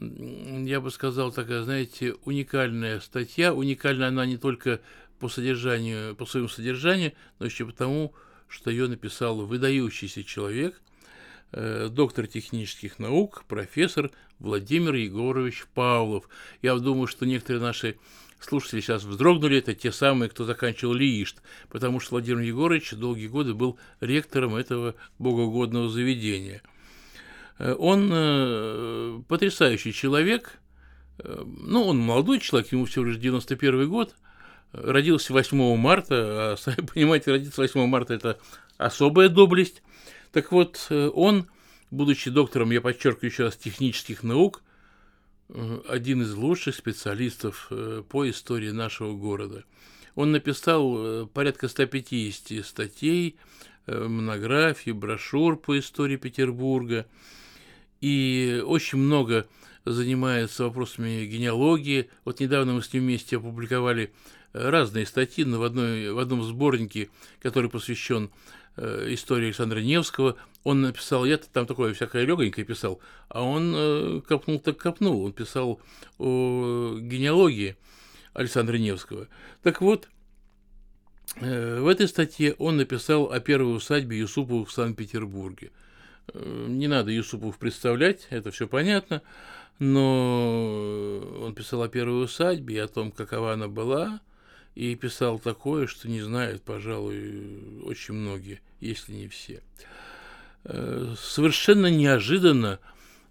я 0.00 0.80
бы 0.80 0.90
сказал, 0.90 1.32
такая, 1.32 1.62
знаете, 1.62 2.14
уникальная 2.24 3.00
статья. 3.00 3.52
Уникальна 3.52 4.08
она 4.08 4.24
не 4.26 4.38
только 4.38 4.80
по 5.18 5.28
содержанию, 5.28 6.16
по 6.16 6.26
своему 6.26 6.48
содержанию, 6.48 7.12
но 7.38 7.46
еще 7.46 7.66
потому, 7.66 8.14
что 8.48 8.70
ее 8.70 8.88
написал 8.88 9.44
выдающийся 9.44 10.24
человек, 10.24 10.80
э, 11.52 11.88
доктор 11.90 12.26
технических 12.26 12.98
наук, 12.98 13.44
профессор 13.46 14.10
Владимир 14.38 14.94
Егорович 14.94 15.66
Павлов. 15.74 16.28
Я 16.62 16.74
думаю, 16.76 17.06
что 17.06 17.26
некоторые 17.26 17.62
наши 17.62 17.96
слушатели 18.40 18.80
сейчас 18.80 19.04
вздрогнули, 19.04 19.58
это 19.58 19.74
те 19.74 19.92
самые, 19.92 20.28
кто 20.28 20.44
заканчивал 20.44 20.94
ЛИИШТ, 20.94 21.36
потому 21.68 22.00
что 22.00 22.12
Владимир 22.12 22.40
Егорович 22.40 22.92
долгие 22.92 23.28
годы 23.28 23.54
был 23.54 23.78
ректором 24.00 24.56
этого 24.56 24.94
богоугодного 25.18 25.88
заведения. 25.88 26.62
Э, 27.62 27.74
он 27.78 28.10
э, 28.12 29.22
потрясающий 29.28 29.92
человек, 29.92 30.58
ну, 31.24 31.84
он 31.84 31.98
молодой 31.98 32.40
человек, 32.40 32.72
ему 32.72 32.86
всего 32.86 33.04
лишь 33.04 33.16
91 33.16 33.88
год– 33.88 34.14
родился 34.72 35.32
8 35.32 35.76
марта, 35.76 36.52
а, 36.52 36.56
сами 36.58 36.86
понимаете, 36.86 37.30
родиться 37.30 37.60
8 37.60 37.86
марта– 37.86 38.14
это 38.14 38.38
особая 38.78 39.28
доблесть. 39.28 39.82
Так 40.32 40.50
вот, 40.52 40.86
э, 40.90 41.10
он, 41.14 41.46
будучи 41.90 42.30
доктором, 42.30 42.70
я 42.70 42.80
подчеркиваю 42.80 43.30
еще 43.30 43.44
раз, 43.44 43.56
технических 43.56 44.22
наук, 44.22 44.62
э, 45.48 45.80
один 45.88 46.22
из 46.22 46.34
лучших 46.34 46.74
специалистов 46.74 47.68
э, 47.70 48.02
по 48.08 48.28
истории 48.28 48.70
нашего 48.70 49.14
города. 49.14 49.64
Он 50.14 50.30
написал 50.30 51.26
порядка 51.28 51.68
150 51.68 52.66
статей, 52.66 53.36
монографий, 53.86 54.92
брошюр 54.92 55.56
по 55.56 55.78
истории 55.78 56.16
Петербурга, 56.16 57.06
и 58.02 58.62
очень 58.66 58.98
много 58.98 59.46
занимается 59.86 60.64
вопросами 60.64 61.24
генеалогии. 61.24 62.10
Вот 62.24 62.40
недавно 62.40 62.74
мы 62.74 62.82
с 62.82 62.92
ним 62.92 63.04
вместе 63.04 63.38
опубликовали 63.38 64.12
разные 64.52 65.06
статьи, 65.06 65.44
но 65.44 65.58
в, 65.58 65.62
одной, 65.62 66.12
в 66.12 66.18
одном 66.18 66.42
сборнике, 66.42 67.08
который 67.40 67.70
посвящен 67.70 68.30
э, 68.76 69.06
истории 69.10 69.46
Александра 69.46 69.80
Невского, 69.80 70.36
он 70.64 70.82
написал, 70.82 71.24
я 71.24 71.38
там 71.38 71.66
такое 71.66 71.94
всякое 71.94 72.24
легонькое 72.24 72.66
писал, 72.66 73.00
а 73.28 73.42
он 73.42 73.72
э, 73.74 74.20
копнул 74.26 74.60
так 74.60 74.76
копнул, 74.76 75.24
он 75.24 75.32
писал 75.32 75.80
о 76.18 76.98
генеалогии 76.98 77.76
Александра 78.34 78.76
Невского. 78.76 79.28
Так 79.62 79.80
вот, 79.80 80.08
э, 81.36 81.80
в 81.80 81.86
этой 81.86 82.08
статье 82.08 82.54
он 82.58 82.76
написал 82.76 83.32
о 83.32 83.40
первой 83.40 83.76
усадьбе 83.76 84.18
Юсуповых 84.18 84.68
в 84.68 84.72
Санкт-Петербурге. 84.72 85.70
Не 86.34 86.88
надо 86.88 87.10
Юсупов 87.10 87.58
представлять, 87.58 88.26
это 88.30 88.50
все 88.50 88.66
понятно, 88.68 89.22
но 89.78 91.20
он 91.42 91.54
писал 91.54 91.82
о 91.82 91.88
первой 91.88 92.24
усадьбе 92.24 92.82
о 92.82 92.88
том, 92.88 93.10
какова 93.10 93.52
она 93.52 93.68
была– 93.68 94.20
и 94.74 94.94
писал 94.94 95.38
такое, 95.38 95.86
что 95.86 96.08
не 96.08 96.20
знают, 96.20 96.62
пожалуй, 96.62 97.82
очень 97.84 98.14
многие, 98.14 98.60
если 98.80 99.12
не 99.12 99.28
все. 99.28 99.62
Э, 100.64 101.14
совершенно 101.18 101.88
неожиданно, 101.88 102.78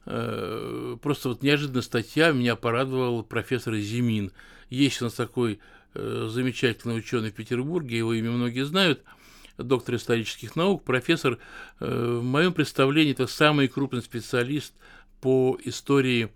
э, 0.05 0.97
просто 1.01 1.29
вот 1.29 1.41
неожиданно 1.41 1.81
статья 1.81 2.31
меня 2.31 2.55
порадовал 2.55 3.23
профессор 3.23 3.75
Зимин. 3.75 4.31
Есть 4.69 5.01
у 5.01 5.05
нас 5.05 5.13
такой 5.13 5.59
э, 5.93 6.27
замечательный 6.29 6.97
ученый 6.97 7.31
в 7.31 7.35
Петербурге, 7.35 7.97
его 7.97 8.13
имя 8.13 8.31
многие 8.31 8.65
знают, 8.65 9.03
доктор 9.63 9.95
исторических 9.95 10.55
наук, 10.55 10.83
профессор, 10.83 11.37
в 11.79 12.21
моем 12.21 12.53
представлении, 12.53 13.13
это 13.13 13.27
самый 13.27 13.67
крупный 13.67 14.01
специалист 14.01 14.73
по 15.19 15.57
истории 15.63 16.29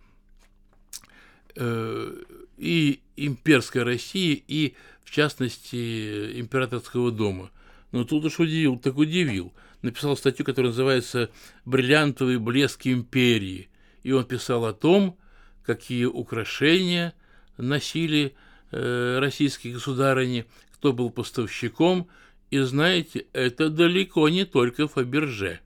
и 1.58 3.00
имперской 3.16 3.84
России, 3.84 4.44
и, 4.48 4.76
в 5.04 5.12
частности, 5.12 6.40
императорского 6.40 7.12
дома. 7.12 7.50
Но 7.92 8.04
тут 8.04 8.26
уж 8.26 8.40
удивил, 8.40 8.78
так 8.78 8.98
удивил– 8.98 9.54
написал 9.86 10.18
статью, 10.18 10.46
которая 10.46 10.72
называется 10.72 11.30
«Бриллиантовый 11.64 12.38
блеск 12.38 12.86
империи». 12.88 13.70
И 14.04 14.12
он 14.12 14.26
писал 14.26 14.66
о 14.66 14.74
том, 14.74 15.18
какие 15.64 16.06
украшения 16.06 17.14
носили 17.58 18.36
э, 18.72 19.20
российские 19.20 19.74
государыни, 19.74 20.46
кто 20.74 20.92
был 20.92 21.10
поставщиком. 21.10 22.10
И 22.52 22.60
знаете, 22.60 23.26
это 23.34 23.70
далеко 23.70 24.30
не 24.30 24.46
только 24.46 24.88
Фаберже. 24.88 25.60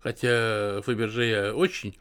Хотя 0.00 0.80
Фаберже 0.82 1.24
я 1.24 1.54
очень 1.54 1.96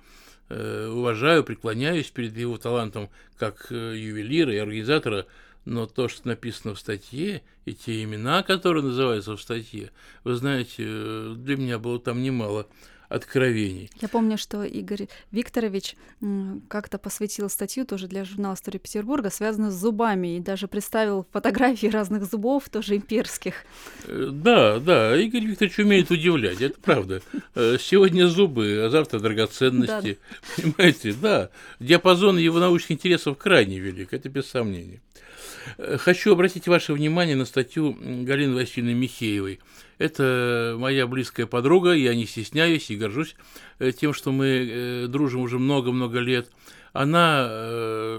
э, 0.50 0.88
уважаю, 0.88 1.44
преклоняюсь 1.44 2.10
перед 2.10 2.38
его 2.38 2.58
талантом 2.58 3.10
как 3.38 3.68
э, 3.72 3.96
ювелира 3.98 4.54
и 4.54 4.58
организатора 4.58 5.28
но 5.68 5.86
то, 5.86 6.08
что 6.08 6.30
написано 6.30 6.76
в 6.76 6.80
статье, 6.80 7.44
и 7.66 7.74
те 7.74 8.02
имена, 8.02 8.42
которые 8.42 8.84
называются 8.86 9.36
в 9.36 9.42
статье, 9.42 9.92
вы 10.24 10.36
знаете, 10.36 10.84
для 11.36 11.58
меня 11.58 11.78
было 11.78 12.00
там 12.00 12.24
немало 12.24 12.68
откровений. 13.10 13.90
Я 14.02 14.08
помню, 14.08 14.38
что 14.38 14.64
Игорь 14.64 15.08
Викторович 15.32 15.96
как-то 16.68 16.98
посвятил 16.98 17.50
статью 17.50 17.86
тоже 17.86 18.08
для 18.08 18.26
журнала 18.26 18.56
«История 18.56 18.80
Петербурга», 18.80 19.30
связанную 19.30 19.72
с 19.72 19.76
зубами, 19.76 20.38
и 20.38 20.40
даже 20.40 20.68
представил 20.68 21.26
фотографии 21.32 21.88
разных 21.88 22.26
зубов, 22.26 22.70
тоже 22.70 22.96
имперских. 22.96 23.66
Э, 24.06 24.30
да, 24.32 24.80
да, 24.80 25.18
Игорь 25.18 25.46
Викторович 25.46 25.80
умеет 25.80 26.12
удивлять, 26.12 26.62
это 26.62 26.80
правда. 26.80 27.22
Э, 27.56 27.78
сегодня 27.80 28.28
зубы, 28.28 28.84
а 28.86 28.90
завтра 28.90 29.20
драгоценности. 29.20 30.18
Да. 30.58 30.62
Понимаете, 30.62 31.14
да. 31.14 31.50
Диапазон 31.80 32.38
его 32.38 32.60
научных 32.60 32.92
интересов 32.92 33.38
крайне 33.38 33.80
велик, 33.80 34.14
это 34.14 34.30
без 34.30 34.48
сомнения. 34.48 35.02
Э, 35.78 35.98
хочу 35.98 36.32
обратить 36.32 36.68
ваше 36.68 36.94
внимание 36.94 37.36
на 37.36 37.46
статью 37.46 37.98
Галины 38.00 38.56
Васильевны 38.56 38.94
Михеевой. 38.94 39.60
Это 39.98 40.76
моя 40.78 41.08
близкая 41.08 41.46
подруга, 41.46 41.94
я 41.94 42.16
не 42.16 42.26
стесняюсь 42.26 42.90
и 42.90 42.96
горжусь 42.96 43.36
э, 43.80 43.92
тем, 43.92 44.14
что 44.14 44.32
мы 44.32 44.46
э, 44.48 45.08
дружим 45.08 45.42
уже 45.42 45.60
много-много 45.60 46.20
лет. 46.20 46.50
Она, 46.94 48.18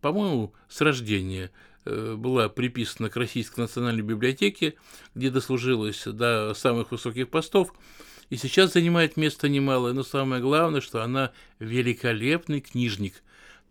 по-моему, 0.00 0.52
с 0.68 0.80
рождения 0.80 1.52
была 1.84 2.48
приписана 2.48 3.08
к 3.08 3.16
Российской 3.16 3.60
национальной 3.60 4.02
библиотеке, 4.02 4.74
где 5.14 5.30
дослужилась 5.30 6.02
до 6.04 6.52
самых 6.54 6.90
высоких 6.90 7.28
постов, 7.28 7.72
и 8.28 8.36
сейчас 8.36 8.72
занимает 8.72 9.16
место 9.16 9.48
немалое, 9.48 9.92
но 9.92 10.02
самое 10.02 10.42
главное, 10.42 10.80
что 10.80 11.04
она 11.04 11.30
великолепный 11.60 12.60
книжник– 12.60 13.14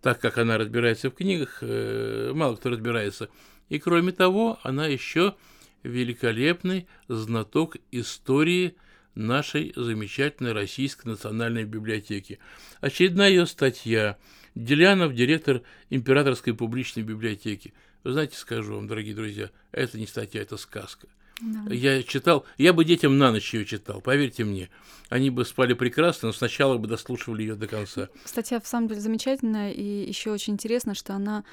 так 0.05 0.21
как 0.21 0.37
она 0.37 0.59
разбирается 0.59 1.09
в 1.09 1.15
книгах, 1.15 1.57
э, 1.61 2.31
мало 2.31 2.57
кто 2.57 2.69
разбирается. 2.69 3.27
И 3.69 3.79
кроме 3.79 4.11
того, 4.11 4.59
она 4.61 4.85
еще 4.85 5.33
великолепный 5.81 6.85
знаток 7.07 7.77
истории 7.89 8.75
нашей 9.15 9.73
замечательной 9.75 10.51
Российской 10.51 11.07
национальной 11.07 11.63
библиотеки. 11.63 12.37
Очередная 12.81 13.29
ее 13.29 13.47
статья. 13.47 14.19
Делянов, 14.53 15.15
директор 15.15 15.63
Императорской 15.89 16.53
публичной 16.53 17.01
библиотеки. 17.01 17.73
Вы 18.03 18.11
знаете, 18.11 18.37
скажу 18.37 18.75
вам, 18.75 18.87
дорогие 18.87 19.15
друзья, 19.15 19.49
это 19.71 19.97
не 19.97 20.05
статья, 20.05 20.43
это 20.43 20.57
сказка. 20.57 21.07
Да. 21.41 21.73
Я 21.73 22.01
читал, 22.03 22.45
я 22.57 22.71
бы 22.71 22.85
детям 22.85 23.17
на 23.17 23.31
ночь 23.31 23.53
ее 23.53 23.65
читал, 23.65 24.01
поверьте 24.01 24.43
мне. 24.45 24.69
Они 25.09 25.29
бы 25.29 25.45
спали 25.45 25.73
прекрасно, 25.73 26.29
но 26.29 26.33
сначала 26.33 26.77
бы 26.77 26.87
дослушивали 26.87 27.41
ее 27.41 27.55
до 27.55 27.67
конца. 27.67 28.09
Статья, 28.23 28.59
в 28.59 28.67
самом 28.67 28.87
деле, 28.87 29.01
замечательная, 29.01 29.71
и 29.71 30.07
еще 30.07 30.31
очень 30.31 30.53
интересно, 30.53 30.95
что 30.95 31.13
она 31.13 31.43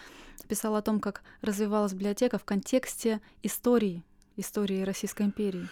писала 0.48 0.78
о 0.78 0.82
том, 0.82 1.00
как 1.00 1.22
развивалась 1.40 1.92
библиотека 1.92 2.38
в 2.38 2.44
контексте 2.44 3.20
истории, 3.42 4.04
истории 4.36 4.82
Российской 4.82 5.22
империи. 5.22 5.68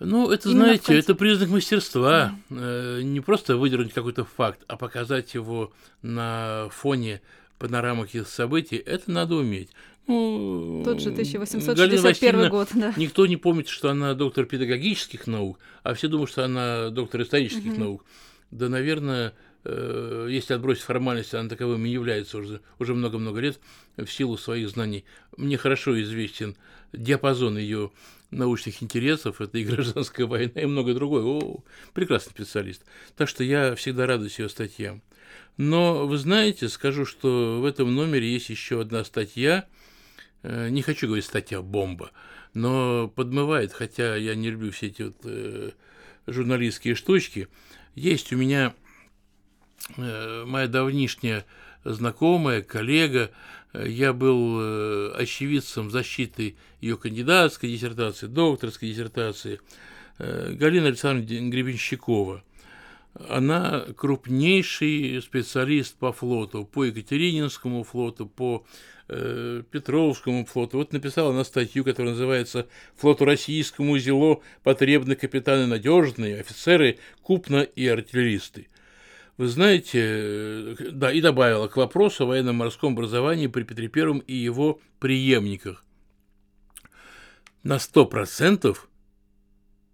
Ну, 0.00 0.30
это, 0.30 0.48
Именно 0.48 0.64
знаете, 0.64 0.84
контексте... 0.86 1.12
это 1.12 1.18
признак 1.18 1.48
мастерства. 1.50 2.38
Да. 2.50 3.02
Не 3.02 3.20
просто 3.20 3.56
выдернуть 3.56 3.92
какой-то 3.92 4.24
факт, 4.24 4.62
а 4.66 4.76
показать 4.76 5.34
его 5.34 5.72
на 6.02 6.68
фоне 6.70 7.20
панорамы 7.58 8.06
каких-то 8.06 8.30
событий, 8.30 8.76
это 8.76 9.10
надо 9.10 9.36
уметь. 9.36 9.70
Ну, 10.06 10.82
Тот 10.84 11.00
же 11.00 11.10
1861 11.10 12.50
год, 12.50 12.68
да. 12.74 12.92
Никто 12.96 13.26
не 13.26 13.36
помнит, 13.36 13.68
что 13.68 13.90
она 13.90 14.14
доктор 14.14 14.44
педагогических 14.44 15.26
наук, 15.26 15.58
а 15.82 15.94
все 15.94 16.08
думают, 16.08 16.30
что 16.30 16.44
она 16.44 16.90
доктор 16.90 17.22
исторических 17.22 17.72
угу. 17.72 17.80
наук. 17.80 18.04
Да, 18.50 18.68
наверное, 18.68 19.32
э, 19.64 20.28
если 20.30 20.52
отбросить 20.52 20.82
формальности, 20.82 21.36
она 21.36 21.48
таковым 21.48 21.86
и 21.86 21.88
является 21.88 22.36
уже 22.36 22.60
уже 22.78 22.94
много-много 22.94 23.40
лет 23.40 23.58
в 23.96 24.06
силу 24.06 24.36
своих 24.36 24.68
знаний. 24.68 25.04
Мне 25.38 25.56
хорошо 25.56 26.00
известен 26.02 26.54
диапазон 26.92 27.56
ее 27.56 27.90
научных 28.30 28.82
интересов, 28.82 29.40
это 29.40 29.56
и 29.58 29.64
гражданская 29.64 30.26
война, 30.26 30.60
и 30.60 30.66
многое 30.66 30.94
другое. 30.94 31.24
О, 31.24 31.64
прекрасный 31.94 32.30
специалист. 32.30 32.84
Так 33.16 33.28
что 33.28 33.42
я 33.42 33.74
всегда 33.74 34.06
радуюсь 34.06 34.38
ее 34.38 34.48
статьям. 34.48 35.02
Но 35.56 36.06
вы 36.06 36.18
знаете, 36.18 36.68
скажу, 36.68 37.06
что 37.06 37.60
в 37.60 37.64
этом 37.64 37.94
номере 37.94 38.32
есть 38.32 38.50
еще 38.50 38.80
одна 38.80 39.04
статья, 39.04 39.66
Э, 40.44 40.68
не 40.68 40.82
хочу 40.82 41.06
говорить 41.06 41.24
статья 41.24 41.62
бомба, 41.62 42.12
но 42.52 43.08
подмывает, 43.08 43.72
хотя 43.72 44.14
я 44.14 44.34
не 44.34 44.50
люблю 44.50 44.70
все 44.70 44.88
эти 44.88 45.02
вот 45.02 45.16
э, 45.24 45.70
журналистские 46.26 46.94
штучки. 46.94 47.48
Есть 47.94 48.30
у 48.32 48.36
меня 48.36 48.74
э, 49.96 50.44
моя 50.46 50.68
давнишняя 50.68 51.46
знакомая, 51.82 52.62
коллега, 52.62 53.30
я 53.74 54.12
был 54.12 55.12
очевидцем 55.16 55.90
защиты 55.90 56.54
ее 56.80 56.96
кандидатской 56.96 57.70
диссертации, 57.70 58.28
докторской 58.28 58.88
диссертации, 58.88 59.60
Галина 60.16 60.86
Александровна 60.86 61.50
Гребенщикова. 61.50 62.44
Она 63.28 63.86
крупнейший 63.96 65.22
специалист 65.22 65.96
по 65.96 66.12
флоту, 66.12 66.64
по 66.64 66.84
Екатерининскому 66.84 67.84
флоту, 67.84 68.26
по 68.26 68.66
э, 69.08 69.62
Петровскому 69.70 70.44
флоту. 70.46 70.78
Вот 70.78 70.92
написала 70.92 71.30
она 71.30 71.44
статью, 71.44 71.84
которая 71.84 72.12
называется 72.12 72.66
«Флоту 72.96 73.24
российскому 73.24 73.96
зело 73.98 74.42
потребны 74.64 75.14
капитаны 75.14 75.66
надежные, 75.66 76.40
офицеры 76.40 76.98
купно 77.22 77.62
и 77.62 77.86
артиллеристы». 77.86 78.66
Вы 79.36 79.46
знаете, 79.46 80.00
э, 80.02 80.76
да, 80.90 81.12
и 81.12 81.20
добавила 81.20 81.68
к 81.68 81.76
вопросу 81.76 82.24
о 82.24 82.26
военно-морском 82.26 82.94
образовании 82.94 83.46
при 83.46 83.62
Петре 83.62 83.86
Первом 83.86 84.18
и 84.20 84.34
его 84.34 84.80
преемниках. 84.98 85.84
На 87.62 87.76
100% 87.76 88.76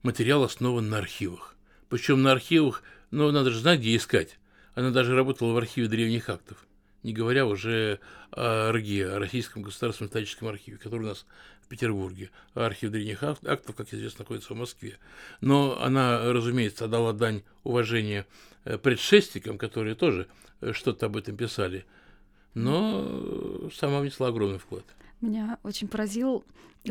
материал 0.03 0.43
основан 0.43 0.89
на 0.89 0.99
архивах. 0.99 1.57
Причем 1.91 2.23
на 2.23 2.33
архивах, 2.33 2.83
ну, 3.11 3.31
надо 3.31 3.51
же 3.51 3.59
знать, 3.59 3.81
где 3.81 3.97
искать. 3.97 4.39
Она 4.75 4.91
даже 4.91 5.15
работала 5.15 5.53
в 5.53 5.57
архиве 5.57 5.89
древних 5.89 6.29
актов 6.29 6.67
не 7.03 7.13
говоря 7.13 7.47
уже 7.47 8.01
о 8.33 8.73
РГИ, 8.73 9.03
о 9.03 9.19
Российском 9.19 9.63
государственном 9.63 10.09
историческом 10.09 10.49
архиве, 10.49 10.77
который 10.77 11.03
у 11.03 11.09
нас 11.09 11.27
в 11.63 11.69
Петербурге. 11.69 12.31
Архив 12.55 12.91
древних 12.91 13.23
актов, 13.23 13.75
как 13.77 13.93
известно, 13.93 14.21
находится 14.21 14.55
в 14.55 14.57
Москве. 14.57 14.99
Но 15.41 15.81
она, 15.81 16.33
разумеется, 16.33 16.85
отдала 16.85 17.13
дань 17.13 17.43
уважения 17.65 18.27
э, 18.65 18.79
предшественникам, 18.79 19.59
которые 19.59 19.95
тоже 19.95 20.27
э, 20.61 20.73
что-то 20.73 21.07
об 21.07 21.17
этом 21.17 21.37
писали, 21.37 21.87
но 22.55 23.71
сама 23.75 24.01
внесла 24.01 24.29
огромный 24.29 24.59
вклад. 24.59 24.85
Меня 25.21 25.59
очень 25.63 25.87
поразил 25.87 26.45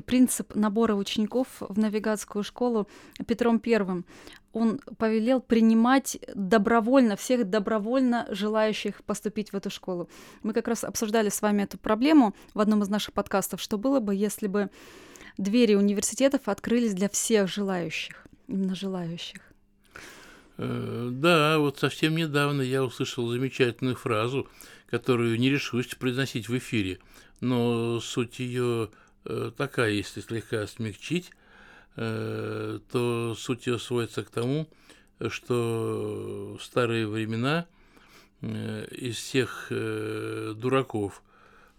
принцип 0.05 0.53
набора 0.53 0.93
учеников 0.93 1.47
в 1.59 1.79
навигатскую 1.79 2.43
школу 2.43 2.87
Петром 3.25 3.59
Первым. 3.59 4.05
Он 4.53 4.79
повелел 4.97 5.41
принимать 5.41 6.19
добровольно 6.35 7.15
всех 7.15 7.49
добровольно 7.49 8.27
желающих 8.29 9.03
поступить 9.03 9.51
в 9.51 9.55
эту 9.55 9.71
школу. 9.71 10.09
Мы 10.43 10.53
как 10.53 10.67
раз 10.67 10.83
обсуждали 10.83 11.29
с 11.29 11.41
вами 11.41 11.63
эту 11.63 11.79
проблему 11.79 12.35
в 12.53 12.59
одном 12.59 12.83
из 12.83 12.89
наших 12.89 13.13
подкастов, 13.13 13.61
что 13.61 13.79
было 13.79 13.99
бы, 13.99 14.13
если 14.13 14.45
бы 14.45 14.69
двери 15.37 15.73
университетов 15.73 16.41
открылись 16.45 16.93
для 16.93 17.09
всех 17.09 17.49
желающих, 17.49 18.27
именно 18.47 18.75
желающих. 18.75 19.41
Э, 20.57 21.09
да, 21.11 21.57
вот 21.57 21.79
совсем 21.79 22.15
недавно 22.15 22.61
я 22.61 22.83
услышал 22.83 23.27
замечательную 23.27 23.95
фразу, 23.95 24.47
которую 24.87 25.39
не 25.39 25.49
решусь 25.49 25.95
произносить 25.95 26.47
в 26.47 26.55
эфире– 26.55 26.99
но 27.41 27.99
суть 27.99 28.39
ее 28.39 28.89
э, 29.25 29.51
такая, 29.55 29.91
если 29.91 30.21
слегка 30.21 30.65
смягчить, 30.67 31.31
э, 31.95 32.79
то 32.91 33.35
суть 33.37 33.67
ее 33.67 33.79
сводится 33.79 34.23
к 34.23 34.29
тому, 34.29 34.67
что 35.27 36.57
в 36.59 36.63
старые 36.63 37.07
времена 37.07 37.65
э, 38.41 38.87
из 38.91 39.15
всех 39.15 39.67
дураков, 39.69 41.23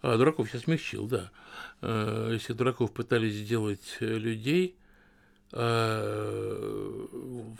а 0.01 0.17
дураков 0.17 0.53
я 0.53 0.59
смягчил, 0.59 1.07
да, 1.07 1.31
из 1.81 2.41
всех 2.41 2.57
дураков 2.57 2.91
пытались 2.91 3.33
сделать 3.33 3.97
людей, 3.99 4.75
а 5.51 7.07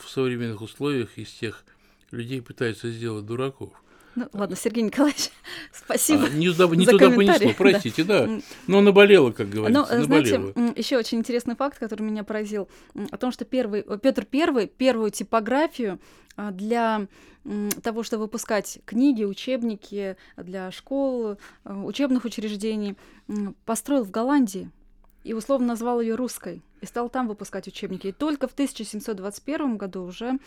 в 0.01 0.09
современных 0.09 0.61
условиях 0.61 1.17
из 1.17 1.31
тех 1.31 1.63
людей 2.11 2.41
пытаются 2.41 2.89
сделать 2.89 3.25
дураков. 3.25 3.73
Ну, 4.15 4.27
ладно, 4.33 4.55
Сергей 4.55 4.83
Николаевич, 4.83 5.29
спасибо. 5.71 6.25
А, 6.25 6.29
не, 6.29 6.49
туда, 6.49 6.75
не 6.75 6.85
за 6.85 6.91
туда 6.91 7.11
понесло, 7.11 7.53
простите, 7.57 8.03
да. 8.03 8.27
да. 8.27 8.39
Но 8.67 8.81
наболело, 8.81 9.31
как 9.31 9.49
говорится. 9.49 9.95
Но, 9.95 10.03
знаете, 10.03 10.53
еще 10.75 10.97
очень 10.97 11.19
интересный 11.19 11.55
факт, 11.55 11.79
который 11.79 12.03
меня 12.03 12.23
поразил, 12.23 12.67
о 13.11 13.17
том, 13.17 13.31
что 13.31 13.45
первый, 13.45 13.83
Петр 13.99 14.27
I 14.31 14.67
первую 14.67 15.11
типографию 15.11 15.99
а, 16.35 16.51
для 16.51 17.07
того, 17.81 18.03
чтобы 18.03 18.23
выпускать 18.23 18.79
книги, 18.85 19.23
учебники 19.23 20.15
для 20.37 20.71
школ, 20.71 21.37
а, 21.63 21.83
учебных 21.83 22.25
учреждений, 22.25 22.95
построил 23.65 24.03
в 24.03 24.11
Голландии 24.11 24.69
и 25.23 25.33
условно 25.33 25.67
назвал 25.67 26.01
ее 26.01 26.15
русской 26.15 26.61
и 26.81 26.85
стал 26.85 27.09
там 27.09 27.27
выпускать 27.27 27.67
учебники. 27.67 28.07
И 28.07 28.11
только 28.11 28.47
в 28.47 28.53
1721 28.53 29.77
году 29.77 30.03
уже 30.03 30.39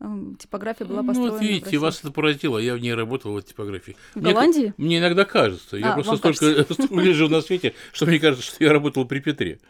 э, 0.00 0.04
типография 0.38 0.84
была 0.86 1.02
построена. 1.02 1.32
Ну, 1.32 1.38
вот 1.38 1.42
видите, 1.42 1.78
вас 1.78 2.00
это 2.00 2.10
поразило, 2.10 2.58
я 2.58 2.74
в 2.74 2.78
ней 2.78 2.94
работал 2.94 3.34
в 3.34 3.42
типографии. 3.42 3.96
В 4.14 4.20
мне, 4.20 4.32
Голландии? 4.32 4.74
Мне 4.76 4.98
иногда 4.98 5.24
кажется. 5.24 5.76
Я 5.76 5.94
а, 5.94 6.02
просто 6.02 6.32
столько, 6.32 6.72
столько 6.72 7.28
на 7.28 7.40
свете, 7.42 7.74
что 7.92 8.06
мне 8.06 8.18
кажется, 8.18 8.44
что 8.44 8.64
я 8.64 8.72
работал 8.72 9.04
при 9.06 9.20
Петре. 9.20 9.60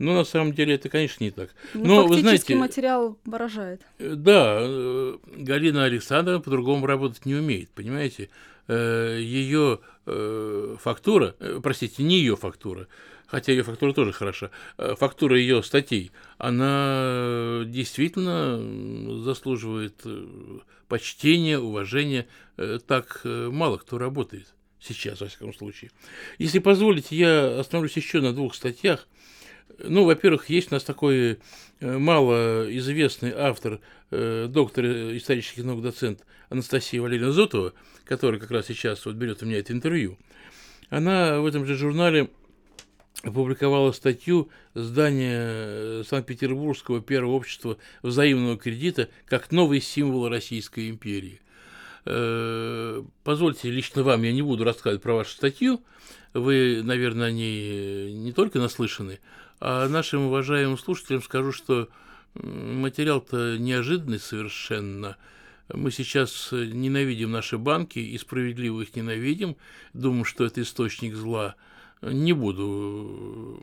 Но 0.00 0.14
на 0.14 0.24
самом 0.24 0.54
деле 0.54 0.76
это, 0.76 0.88
конечно, 0.88 1.22
не 1.22 1.30
так. 1.30 1.50
Ну, 1.74 1.84
Но 1.84 2.06
вы 2.06 2.20
знаете, 2.20 2.54
материал 2.54 3.18
выражает. 3.26 3.82
Э, 3.98 4.14
да, 4.14 4.56
э, 4.62 5.18
Галина 5.36 5.84
Александровна 5.84 6.40
по-другому 6.40 6.86
работать 6.86 7.26
не 7.26 7.34
умеет, 7.34 7.68
понимаете? 7.70 8.30
Э, 8.66 9.18
ее 9.20 9.78
фактура, 10.82 11.36
простите, 11.62 12.02
не 12.02 12.16
ее 12.16 12.34
фактура, 12.34 12.88
хотя 13.30 13.52
ее 13.52 13.62
фактура 13.62 13.92
тоже 13.92 14.12
хороша, 14.12 14.50
э, 14.76 14.94
фактура 14.98 15.38
ее 15.38 15.62
статей, 15.62 16.10
она 16.38 17.62
действительно 17.66 19.22
заслуживает 19.22 20.00
э, 20.04 20.58
почтения, 20.88 21.58
уважения. 21.58 22.26
Э, 22.56 22.78
так 22.84 23.20
мало 23.24 23.78
кто 23.78 23.98
работает 23.98 24.52
сейчас, 24.80 25.20
во 25.20 25.28
всяком 25.28 25.54
случае. 25.54 25.90
Если 26.38 26.58
позволите, 26.58 27.16
я 27.16 27.60
остановлюсь 27.60 27.96
еще 27.96 28.20
на 28.20 28.32
двух 28.32 28.54
статьях. 28.54 29.06
Ну, 29.78 30.04
во-первых, 30.04 30.50
есть 30.50 30.72
у 30.72 30.74
нас 30.74 30.82
такой 30.82 31.38
малоизвестный 31.80 33.32
автор, 33.32 33.80
доктор 34.10 34.84
исторических 35.16 35.64
наук, 35.64 35.80
доцент 35.80 36.26
Анастасия 36.50 37.00
Валерьевна 37.00 37.32
Зотова, 37.32 37.72
которая 38.04 38.40
как 38.40 38.50
раз 38.50 38.66
сейчас 38.66 39.06
вот 39.06 39.14
берет 39.14 39.42
у 39.42 39.46
меня 39.46 39.58
это 39.58 39.72
интервью. 39.72 40.18
Она 40.90 41.40
в 41.40 41.46
этом 41.46 41.64
же 41.64 41.76
журнале 41.76 42.28
опубликовала 43.22 43.92
статью 43.92 44.48
здания 44.74 45.36
э, 45.36 46.02
Санкт-Петербургского 46.06 47.00
первого 47.00 47.32
общества 47.32 47.76
взаимного 48.02 48.56
кредита 48.56 49.08
как 49.26 49.52
новый 49.52 49.80
символ 49.80 50.28
Российской 50.28 50.88
империи. 50.88 51.40
Э, 52.06 53.02
позвольте 53.24 53.70
лично 53.70 54.02
вам, 54.02 54.22
я 54.22 54.32
не 54.32 54.42
буду 54.42 54.64
рассказывать 54.64 55.02
про 55.02 55.14
вашу 55.14 55.32
статью, 55.32 55.82
вы, 56.32 56.80
наверное, 56.82 57.28
о 57.28 57.32
ней 57.32 58.14
не 58.14 58.32
только 58.32 58.58
наслышаны, 58.58 59.20
а 59.60 59.86
нашим 59.88 60.26
уважаемым 60.26 60.78
слушателям 60.78 61.22
скажу, 61.22 61.52
что 61.52 61.88
материал-то 62.34 63.58
неожиданный 63.58 64.20
совершенно. 64.20 65.16
Мы 65.72 65.90
сейчас 65.90 66.48
ненавидим 66.52 67.32
наши 67.32 67.58
банки 67.58 67.98
и 67.98 68.16
справедливо 68.16 68.80
их 68.80 68.96
ненавидим, 68.96 69.56
думаем, 69.92 70.24
что 70.24 70.46
это 70.46 70.62
источник 70.62 71.14
зла– 71.14 71.56
не 72.02 72.32
буду 72.32 73.62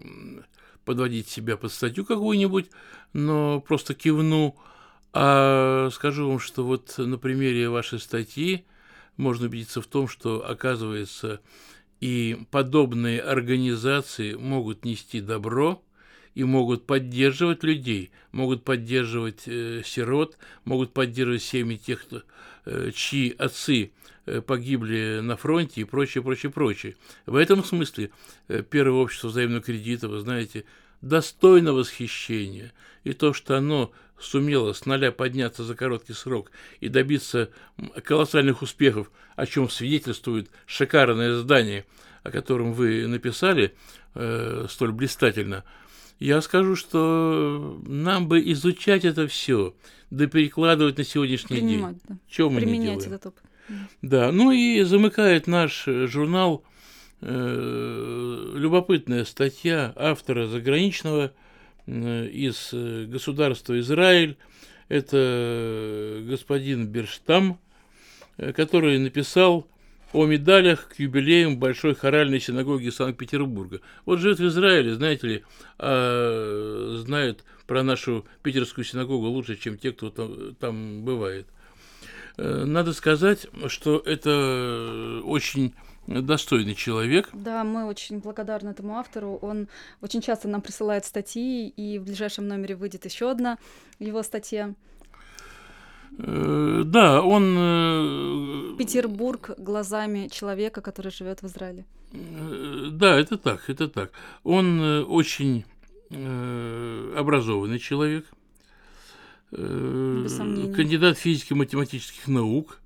подводить 0.85 1.27
себя 1.27 1.57
под 1.57 1.71
статью 1.71 2.05
какую-нибудь, 2.05 2.69
но 3.13 3.61
просто 3.61 3.93
кивну. 3.93 4.55
А 5.13 5.89
скажу 5.91 6.29
вам, 6.29 6.39
что 6.39 6.63
вот 6.63 6.95
на 6.97 7.17
примере 7.17 7.69
вашей 7.69 7.99
статьи 7.99 8.65
можно 9.17 9.47
убедиться 9.47 9.81
в 9.81 9.87
том, 9.87 10.07
что, 10.07 10.47
оказывается, 10.47 11.41
и 11.99 12.45
подобные 12.51 13.19
организации 13.19 14.35
могут 14.35 14.85
нести 14.85 15.19
добро 15.19 15.81
и 16.37 16.43
могут 16.43 16.85
поддерживать 16.85 17.63
людей, 17.63 18.11
могут 18.31 18.63
поддерживать 18.63 19.47
э, 19.47 19.81
сирот, 19.85 20.37
могут 20.65 20.93
поддерживать 20.93 21.43
семьи 21.43 21.77
тех, 21.77 22.03
кто, 22.03 22.23
э, 22.65 22.91
чьи 22.93 23.35
отцы 23.37 23.91
Э, 24.27 24.41
погибли 24.41 25.21
на 25.21 25.37
фронте 25.37 25.79
и 25.79 25.83
прочее, 25.85 26.21
прочее, 26.21 26.51
прочее. 26.51 26.95
В 27.25 27.37
этом 27.37 27.63
смысле 27.63 28.11
э, 28.49 28.61
первое 28.61 29.01
общество 29.01 29.29
взаимного 29.29 29.63
кредита, 29.63 30.09
вы 30.09 30.19
знаете, 30.19 30.65
достойно 31.01 31.71
восхищения. 31.71 32.73
И 33.05 33.13
то, 33.13 33.31
что 33.31 33.55
оно 33.55 33.93
сумело 34.19 34.73
с 34.73 34.85
нуля 34.85 35.13
подняться 35.13 35.63
за 35.63 35.75
короткий 35.75 36.11
срок 36.11 36.51
и 36.81 36.89
добиться 36.89 37.51
колоссальных 38.03 38.61
успехов, 38.61 39.11
о 39.37 39.45
чем 39.45 39.69
свидетельствует 39.69 40.49
шикарное 40.65 41.35
здание, 41.35 41.85
о 42.23 42.29
котором 42.29 42.73
вы 42.73 43.07
написали 43.07 43.75
э, 44.13 44.65
столь 44.69 44.91
блистательно, 44.91 45.63
я 46.19 46.41
скажу, 46.41 46.75
что 46.75 47.79
нам 47.85 48.27
бы 48.27 48.39
изучать 48.51 49.05
это 49.05 49.27
все, 49.27 49.75
да 50.09 50.25
перекладывать 50.27 50.97
на 50.97 51.03
сегодняшний 51.03 51.57
Принимать, 51.57 51.93
день. 51.93 52.01
Да. 52.09 52.17
Чего 52.29 52.49
мы 52.49 52.61
Применять 52.61 52.79
не 52.79 52.85
делаем? 52.85 53.13
этот 53.13 53.25
опыт. 53.27 53.43
Да, 54.01 54.31
ну 54.31 54.51
и 54.51 54.81
замыкает 54.83 55.45
наш 55.47 55.87
э, 55.87 56.07
журнал 56.07 56.63
э, 57.21 58.51
любопытная 58.55 59.25
статья 59.25 59.93
автора 59.95 60.47
заграничного 60.47 61.33
э, 61.85 62.27
из 62.27 62.69
э, 62.71 63.05
государства 63.05 63.77
Израиль. 63.79 64.37
Это 64.87 66.23
господин 66.25 66.87
Берштам, 66.87 67.59
э, 68.37 68.53
который 68.53 68.97
написал 68.99 69.67
о 70.17 70.25
медалях 70.25 70.89
к 70.89 70.99
юбилеям 70.99 71.57
Большой 71.59 71.93
хоральной 71.93 72.39
синагоги 72.39 72.89
Санкт-Петербурга. 72.89 73.81
Вот 74.05 74.19
живет 74.19 74.39
в 74.39 74.47
Израиле, 74.47 74.95
знаете 74.95 75.27
ли, 75.27 75.43
а 75.77 76.97
знают 77.05 77.43
про 77.67 77.83
нашу 77.83 78.25
питерскую 78.41 78.83
синагогу 78.83 79.27
лучше, 79.27 79.57
чем 79.57 79.77
те, 79.77 79.91
кто 79.91 80.09
там, 80.09 80.55
там 80.55 81.03
бывает. 81.03 81.45
Э, 82.37 82.63
надо 82.65 82.93
сказать, 82.93 83.45
что 83.67 84.01
это 84.05 85.21
очень 85.23 85.75
достойный 86.07 86.73
человек. 86.73 87.29
Да, 87.33 87.63
мы 87.63 87.85
очень 87.85 88.19
благодарны 88.19 88.69
этому 88.69 88.97
автору. 88.97 89.37
Он 89.41 89.67
очень 90.01 90.21
часто 90.21 90.47
нам 90.47 90.61
присылает 90.61 91.05
статьи, 91.05 91.67
и 91.67 91.99
в 91.99 92.05
ближайшем 92.05 92.47
номере 92.47 92.75
выйдет 92.75 93.05
еще 93.05 93.29
одна 93.29 93.59
его 93.99 94.23
статья. 94.23 94.73
Э, 96.17 96.83
да, 96.85 97.21
он... 97.21 97.55
Э, 97.57 98.75
Петербург 98.77 99.51
глазами 99.57 100.27
человека, 100.31 100.81
который 100.81 101.11
живет 101.11 101.41
в 101.41 101.47
Израиле. 101.47 101.85
Да, 102.11 103.19
это 103.19 103.37
так, 103.37 103.69
это 103.69 103.87
так. 103.87 104.11
Он 104.43 105.05
очень 105.09 105.65
образованный 106.09 107.79
человек, 107.79 108.25
Э, 109.51 110.27
кандидат 110.75 111.17
физико-математических 111.17 112.27
наук. 112.27 112.79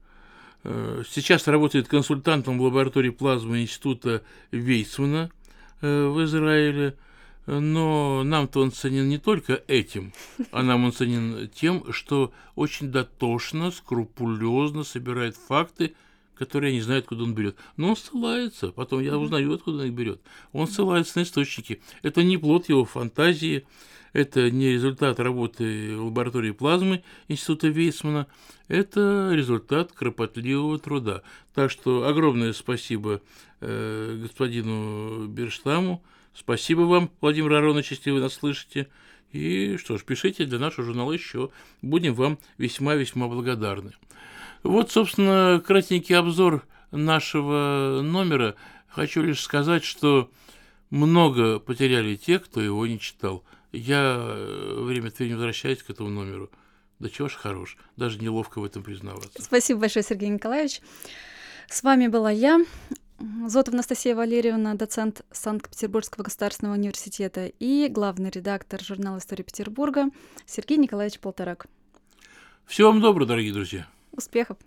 Э, 0.64 1.04
сейчас 1.10 1.48
работает 1.48 1.88
консультантом 1.88 2.60
в 2.60 2.62
лаборатории 2.62 3.10
плазмы 3.10 3.64
Института 3.64 4.22
Вейсмана 4.52 5.32
э, 5.82 6.08
в 6.08 6.24
Израиле. 6.24 6.96
Но 7.48 8.24
нам-то 8.24 8.62
он 8.62 8.72
ценен 8.72 9.10
не 9.10 9.18
только 9.18 9.64
этим, 9.68 10.14
а 10.52 10.62
нам 10.62 10.86
он 10.86 10.94
ценен 10.94 11.50
тем, 11.50 11.92
что 11.92 12.32
очень 12.56 12.92
дотошно, 12.92 13.72
скрупулезно 13.72 14.84
собирает 14.84 15.36
факты, 15.36 15.96
которые 16.36 16.72
я 16.72 16.78
не 16.78 16.82
знаю, 16.82 17.00
откуда 17.00 17.24
он 17.24 17.34
берет. 17.34 17.56
Но 17.78 17.90
он 17.90 17.96
ссылается, 17.96 18.72
потом 18.72 19.02
я 19.02 19.18
узнаю, 19.18 19.54
откуда 19.54 19.80
он 19.80 19.86
их 19.86 19.94
берет. 19.94 20.22
Он 20.54 20.68
ссылается 20.68 21.20
на 21.20 21.24
источники. 21.24 21.82
Это 22.04 22.24
не 22.24 22.38
плод 22.38 22.70
его 22.70 22.86
фантазии, 22.86 23.66
это 24.14 24.52
не 24.52 24.74
результат 24.74 25.20
работы 25.20 25.98
лаборатории 25.98 26.52
плазмы 26.52 27.04
Института 27.28 27.68
Вейсмана, 27.68 28.28
это 28.68 29.30
результат 29.34 29.92
кропотливого 29.94 30.80
труда. 30.80 31.22
Так 31.54 31.72
что 31.72 32.08
огромное 32.08 32.54
спасибо 32.54 33.22
э, 33.62 34.20
господину 34.22 35.28
Берштаму, 35.28 36.04
спасибо 36.34 36.82
вам, 36.82 37.12
Владимир 37.22 37.54
Аронович, 37.54 37.92
если 37.92 38.12
вы 38.12 38.20
нас 38.20 38.34
слышите. 38.34 38.88
И 39.32 39.78
что 39.78 39.98
ж, 39.98 40.04
пишите 40.04 40.46
для 40.46 40.60
нашего 40.60 40.86
журнала 40.86 41.12
еще. 41.14 41.52
Будем 41.82 42.14
вам 42.14 42.38
весьма-весьма 42.58 43.28
благодарны. 43.28 43.94
Вот, 44.64 44.92
собственно, 44.92 45.62
кратенький 45.66 46.16
обзор 46.16 46.66
нашего 46.92 48.02
номера. 48.04 48.56
Хочу 48.88 49.22
лишь 49.22 49.42
сказать, 49.42 49.84
что 49.84 50.30
много 50.90 51.60
потеряли 51.60 52.16
те, 52.16 52.40
кто 52.40 52.62
его 52.62 52.86
не 52.86 53.00
читал. 53.00 53.44
Я 53.72 54.18
э, 54.20 54.76
время 54.80 55.08
от 55.08 55.18
времени 55.18 55.36
возвращаюсь 55.36 55.82
к 55.82 55.90
этому 55.90 56.10
номеру. 56.10 56.52
Да 57.00 57.10
чего 57.10 57.30
ж 57.30 57.34
хорош, 57.36 57.78
даже 57.96 58.20
неловко 58.20 58.60
в 58.60 58.66
этом 58.66 58.84
признаваться. 58.84 59.42
Спасибо 59.42 59.80
большое, 59.80 60.04
Сергей 60.04 60.30
Николаевич. 60.30 60.82
С 61.68 61.82
вами 61.84 62.08
была 62.08 62.30
я, 62.30 62.60
Зотова 63.48 63.76
Анастасия 63.76 64.16
Валерьевна, 64.16 64.74
доцент 64.74 65.24
Санкт-Петербургского 65.32 66.24
государственного 66.24 66.76
университета 66.76 67.52
и 67.60 67.88
главный 67.88 68.32
редактор 68.32 68.82
журнала 68.82 69.20
«История 69.20 69.44
Петербурга» 69.44 70.06
Сергей 70.46 70.78
Николаевич 70.78 71.20
Полторак. 71.20 71.68
Всего 72.66 72.90
вам 72.90 73.02
доброго, 73.02 73.28
дорогие 73.28 73.54
друзья. 73.54 73.88
Успехов! 74.12 74.58